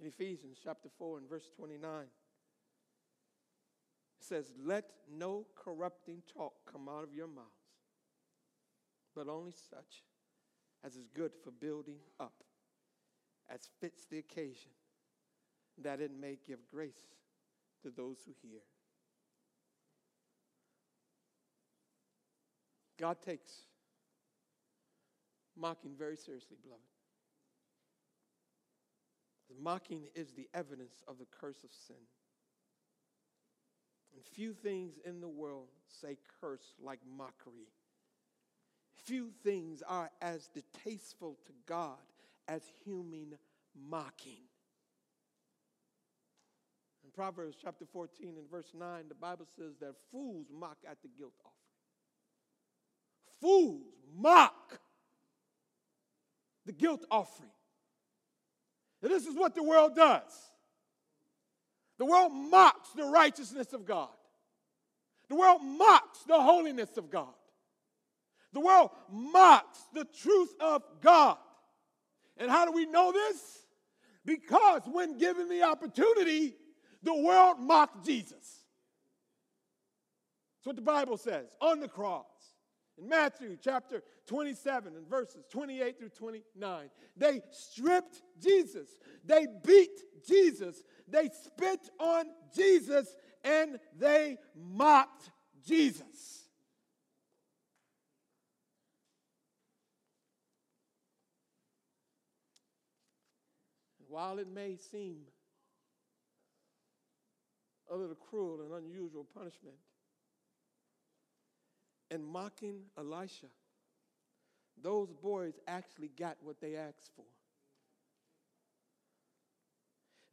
In 0.00 0.06
Ephesians 0.06 0.58
chapter 0.62 0.90
4 0.98 1.18
and 1.18 1.28
verse 1.28 1.48
29, 1.56 2.02
it 2.02 2.08
says, 4.26 4.52
Let 4.62 4.84
no 5.10 5.46
corrupting 5.54 6.22
talk 6.32 6.54
come 6.70 6.88
out 6.88 7.04
of 7.04 7.14
your 7.14 7.26
mouths, 7.26 7.46
but 9.14 9.28
only 9.28 9.52
such 9.52 10.04
as 10.84 10.96
is 10.96 11.08
good 11.14 11.32
for 11.42 11.50
building 11.50 11.98
up, 12.20 12.44
as 13.48 13.68
fits 13.80 14.06
the 14.10 14.18
occasion, 14.18 14.70
that 15.82 16.00
it 16.00 16.10
may 16.18 16.38
give 16.46 16.66
grace 16.70 17.14
to 17.82 17.90
those 17.90 18.18
who 18.24 18.32
hear. 18.42 18.60
God 22.98 23.20
takes 23.20 23.50
mocking 25.56 25.92
very 25.98 26.16
seriously, 26.16 26.56
beloved. 26.62 26.82
Mocking 29.62 30.02
is 30.14 30.32
the 30.32 30.48
evidence 30.54 31.02
of 31.06 31.18
the 31.18 31.26
curse 31.26 31.62
of 31.62 31.70
sin. 31.70 31.96
And 34.16 34.24
few 34.24 34.54
things 34.54 34.94
in 35.04 35.20
the 35.20 35.28
world 35.28 35.68
say 36.00 36.16
curse 36.40 36.72
like 36.82 37.00
mockery. 37.16 37.68
Few 39.04 39.30
things 39.44 39.82
are 39.86 40.10
as 40.22 40.48
distasteful 40.48 41.36
to 41.46 41.52
God 41.66 41.98
as 42.48 42.62
human 42.84 43.36
mocking. 43.88 44.44
In 47.04 47.10
Proverbs 47.14 47.56
chapter 47.62 47.84
14 47.84 48.34
and 48.38 48.50
verse 48.50 48.72
9, 48.74 49.04
the 49.08 49.14
Bible 49.14 49.46
says 49.54 49.74
that 49.80 49.94
fools 50.10 50.46
mock 50.50 50.78
at 50.90 51.02
the 51.02 51.08
guilt 51.08 51.34
offering. 51.44 51.52
Fools 53.42 53.92
mock 54.16 54.80
the 56.64 56.72
guilt 56.72 57.04
offering. 57.10 57.50
And 59.02 59.10
this 59.10 59.26
is 59.26 59.36
what 59.36 59.54
the 59.54 59.62
world 59.62 59.94
does. 59.94 60.32
The 61.98 62.06
world 62.06 62.32
mocks 62.32 62.90
the 62.90 63.04
righteousness 63.04 63.72
of 63.72 63.86
God. 63.86 64.08
The 65.28 65.36
world 65.36 65.62
mocks 65.62 66.20
the 66.26 66.40
holiness 66.40 66.96
of 66.96 67.10
God. 67.10 67.34
The 68.52 68.60
world 68.60 68.90
mocks 69.10 69.78
the 69.92 70.04
truth 70.04 70.54
of 70.60 70.82
God. 71.02 71.38
And 72.36 72.50
how 72.50 72.64
do 72.64 72.72
we 72.72 72.86
know 72.86 73.12
this? 73.12 73.66
Because 74.24 74.82
when 74.86 75.18
given 75.18 75.48
the 75.48 75.62
opportunity, 75.62 76.54
the 77.02 77.14
world 77.14 77.58
mocked 77.60 78.04
Jesus. 78.04 78.64
That's 80.66 80.66
what 80.66 80.76
the 80.76 80.82
Bible 80.82 81.16
says 81.16 81.46
on 81.60 81.80
the 81.80 81.88
cross. 81.88 82.26
In 82.98 83.08
Matthew 83.08 83.58
chapter 83.60 84.02
27 84.26 84.96
and 84.96 85.06
verses 85.06 85.44
28 85.50 85.98
through 85.98 86.08
29, 86.08 86.90
they 87.16 87.42
stripped 87.50 88.22
Jesus. 88.42 88.88
They 89.24 89.46
beat 89.64 90.00
Jesus. 90.26 90.82
They 91.08 91.28
spit 91.44 91.88
on 91.98 92.26
Jesus 92.54 93.14
and 93.44 93.78
they 93.98 94.38
mocked 94.54 95.30
Jesus. 95.66 96.46
while 104.16 104.38
it 104.38 104.48
may 104.48 104.76
seem 104.76 105.18
a 107.92 107.94
little 107.94 108.14
cruel 108.14 108.62
and 108.62 108.72
unusual 108.82 109.26
punishment, 109.34 109.76
and 112.10 112.24
mocking 112.24 112.80
Elisha, 112.96 113.48
those 114.82 115.12
boys 115.12 115.52
actually 115.68 116.10
got 116.18 116.38
what 116.40 116.62
they 116.62 116.76
asked 116.76 117.10
for. 117.14 117.26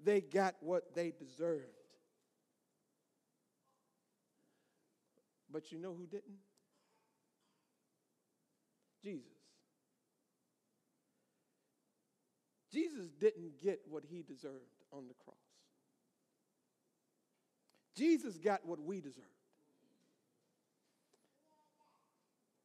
They 0.04 0.22
got 0.22 0.56
what 0.60 0.93
they 0.93 1.12
deserved. 1.12 1.64
But 5.51 5.72
you 5.72 5.78
know 5.78 5.93
who 5.93 6.08
didn't? 6.08 6.39
Jesus. 9.04 9.28
Jesus 12.72 13.12
didn't 13.20 13.62
get 13.62 13.82
what 13.88 14.04
he 14.10 14.24
deserved 14.24 14.56
on 14.91 15.08
the 15.08 15.14
cross. 15.24 15.38
Jesus 17.95 18.38
got 18.38 18.66
what 18.66 18.82
we 18.82 18.99
deserved. 18.99 19.28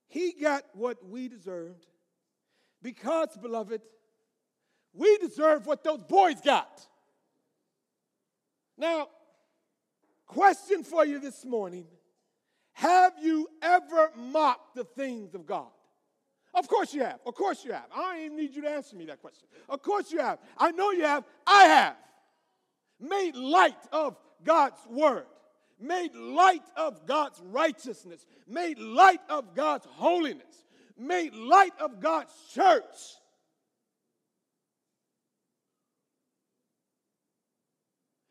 He 0.08 0.32
got 0.40 0.62
what 0.72 1.06
we 1.06 1.28
deserved 1.28 1.84
because, 2.82 3.36
beloved, 3.36 3.82
we 4.94 5.18
deserve 5.18 5.66
what 5.66 5.84
those 5.84 6.02
boys 6.02 6.40
got. 6.40 6.86
Now, 8.78 9.08
question 10.26 10.84
for 10.84 11.04
you 11.04 11.18
this 11.18 11.44
morning 11.44 11.86
Have 12.74 13.14
you 13.20 13.48
ever 13.60 14.12
mocked 14.16 14.76
the 14.76 14.84
things 14.84 15.34
of 15.34 15.44
God? 15.44 15.66
Of 16.54 16.68
course 16.68 16.94
you 16.94 17.02
have. 17.02 17.18
Of 17.26 17.34
course 17.34 17.64
you 17.64 17.72
have. 17.72 17.86
I 17.94 18.14
don't 18.14 18.24
even 18.24 18.36
need 18.36 18.54
you 18.54 18.62
to 18.62 18.70
answer 18.70 18.96
me 18.96 19.04
that 19.06 19.20
question. 19.20 19.46
Of 19.68 19.82
course 19.82 20.10
you 20.10 20.20
have. 20.20 20.38
I 20.56 20.70
know 20.70 20.92
you 20.92 21.04
have. 21.04 21.24
I 21.46 21.64
have. 21.64 21.96
Made 23.00 23.36
light 23.36 23.76
of 23.92 24.16
God's 24.44 24.80
word, 24.88 25.26
made 25.78 26.14
light 26.14 26.64
of 26.76 27.06
God's 27.06 27.40
righteousness, 27.44 28.26
made 28.46 28.78
light 28.78 29.20
of 29.28 29.54
God's 29.54 29.86
holiness, 29.90 30.64
made 30.96 31.34
light 31.34 31.74
of 31.80 32.00
God's 32.00 32.32
church. 32.52 32.82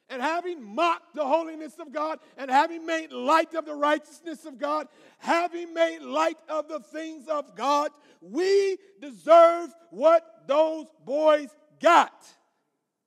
And 0.10 0.22
having 0.22 0.64
mocked 0.64 1.16
the 1.16 1.26
holiness 1.26 1.74
of 1.80 1.92
God, 1.92 2.20
and 2.38 2.50
having 2.50 2.86
made 2.86 3.12
light 3.12 3.54
of 3.54 3.66
the 3.66 3.76
righteousness 3.76 4.46
of 4.46 4.58
God, 4.58 4.88
having 5.18 5.74
made 5.74 6.00
light 6.00 6.38
of 6.48 6.68
the 6.68 6.80
things 6.80 7.28
of 7.28 7.56
God, 7.56 7.92
we 8.22 8.78
deserve 9.02 9.70
what 9.90 10.44
those 10.48 10.88
boys 11.06 11.50
got. 11.82 12.26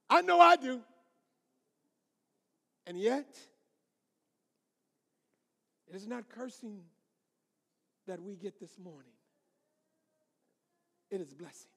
I 0.08 0.20
know 0.20 0.40
I 0.40 0.56
do. 0.56 0.80
And 2.86 2.98
yet, 2.98 3.38
it 5.88 5.96
is 5.96 6.06
not 6.06 6.28
cursing 6.28 6.80
that 8.06 8.20
we 8.20 8.34
get 8.34 8.60
this 8.60 8.78
morning, 8.82 9.12
it 11.10 11.20
is 11.20 11.32
blessing. 11.32 11.70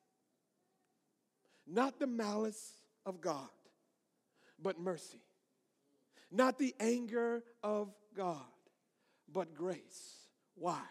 Not 1.65 1.97
the 1.97 2.07
malice 2.07 2.73
of 3.05 3.21
God 3.21 3.47
but 4.63 4.79
mercy. 4.79 5.21
Not 6.31 6.57
the 6.57 6.73
anger 6.79 7.43
of 7.61 7.93
God, 8.15 8.39
but 9.31 9.53
grace. 9.53 10.29
Why? 10.55 10.81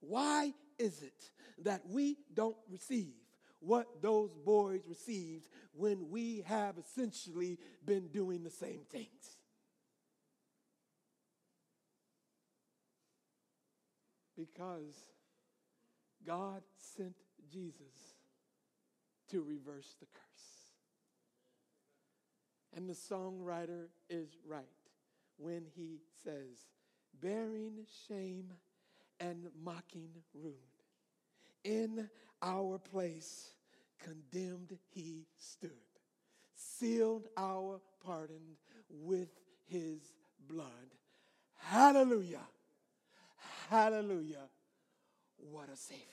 Why 0.00 0.52
is 0.78 1.02
it 1.02 1.30
that 1.64 1.82
we 1.88 2.16
don't 2.34 2.56
receive 2.68 3.14
what 3.60 3.86
those 4.00 4.30
boys 4.44 4.80
received 4.88 5.48
when 5.72 6.08
we 6.10 6.42
have 6.46 6.78
essentially 6.78 7.58
been 7.84 8.08
doing 8.08 8.42
the 8.42 8.50
same 8.50 8.80
things? 8.90 9.36
Because 14.36 14.94
God 16.26 16.62
sent 16.96 17.14
Jesus 17.52 18.14
to 19.30 19.42
reverse 19.42 19.94
the 20.00 20.06
curse. 20.06 20.29
And 22.76 22.88
the 22.88 22.94
songwriter 22.94 23.86
is 24.08 24.28
right 24.46 24.64
when 25.36 25.64
he 25.74 25.98
says, 26.22 26.68
bearing 27.20 27.84
shame 28.08 28.52
and 29.18 29.48
mocking 29.62 30.10
ruin. 30.34 30.54
In 31.64 32.08
our 32.42 32.78
place, 32.78 33.50
condemned 33.98 34.78
he 34.88 35.26
stood, 35.36 35.70
sealed 36.54 37.26
our 37.36 37.80
pardon 38.04 38.56
with 38.88 39.28
his 39.66 40.00
blood. 40.48 40.66
Hallelujah! 41.56 42.46
Hallelujah! 43.68 44.48
What 45.36 45.68
a 45.72 45.76
Savior! 45.76 46.04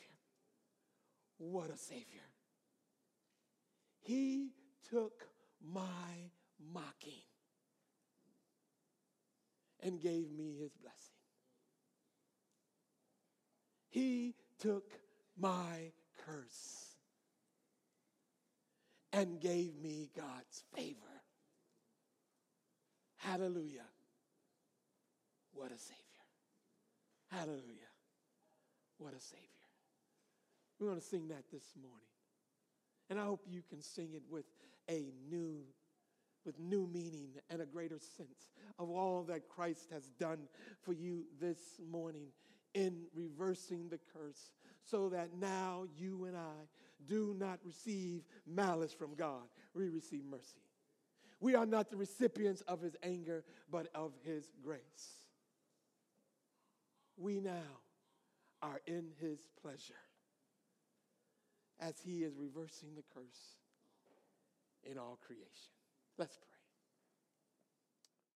What 1.37 1.69
a 1.69 1.77
Savior! 1.77 2.27
He 3.99 4.49
took 4.89 5.27
my 5.61 6.31
mocking 6.73 7.23
and 9.81 10.01
gave 10.01 10.31
me 10.31 10.55
his 10.59 10.73
blessing. 10.73 11.15
He 13.89 14.35
took 14.59 14.91
my 15.39 15.91
curse 16.25 16.95
and 19.13 19.39
gave 19.39 19.75
me 19.81 20.09
God's 20.15 20.63
favor. 20.75 20.97
Hallelujah. 23.17 23.87
What 25.53 25.71
a 25.71 25.77
Savior. 25.77 26.03
Hallelujah. 27.31 27.91
What 28.97 29.13
a 29.13 29.19
Savior. 29.19 29.47
We're 30.79 30.87
going 30.87 30.99
to 30.99 31.05
sing 31.05 31.27
that 31.29 31.43
this 31.51 31.73
morning. 31.81 31.97
And 33.09 33.19
I 33.19 33.23
hope 33.23 33.41
you 33.47 33.61
can 33.67 33.81
sing 33.81 34.09
it 34.13 34.23
with 34.29 34.45
a 34.89 35.11
new 35.29 35.63
with 36.47 36.57
new 36.59 36.87
meaning 36.91 37.29
and 37.51 37.61
a 37.61 37.65
greater 37.65 37.99
sense 37.99 38.51
of 38.79 38.89
all 38.89 39.23
that 39.23 39.47
Christ 39.47 39.89
has 39.91 40.07
done 40.19 40.47
for 40.81 40.93
you 40.93 41.25
this 41.39 41.59
morning 41.91 42.27
in 42.73 43.03
reversing 43.13 43.89
the 43.89 43.99
curse 44.13 44.51
so 44.83 45.09
that 45.09 45.29
now 45.39 45.85
you 45.97 46.25
and 46.25 46.35
I 46.35 46.65
do 47.05 47.35
not 47.37 47.59
receive 47.63 48.21
malice 48.47 48.93
from 48.93 49.13
God. 49.15 49.43
We 49.75 49.89
receive 49.89 50.23
mercy. 50.25 50.63
We 51.39 51.53
are 51.53 51.65
not 51.65 51.91
the 51.91 51.97
recipients 51.97 52.61
of 52.61 52.81
his 52.81 52.95
anger, 53.03 53.43
but 53.69 53.89
of 53.93 54.13
his 54.23 54.45
grace. 54.63 55.21
We 57.17 57.39
now 57.39 57.81
are 58.61 58.81
in 58.87 59.09
his 59.19 59.39
pleasure 59.61 59.93
as 61.79 61.93
he 62.03 62.23
is 62.23 62.35
reversing 62.37 62.95
the 62.95 63.03
curse 63.13 63.57
in 64.83 64.97
all 64.97 65.19
creation. 65.25 65.76
Let's 66.17 66.37
pray. 66.37 66.56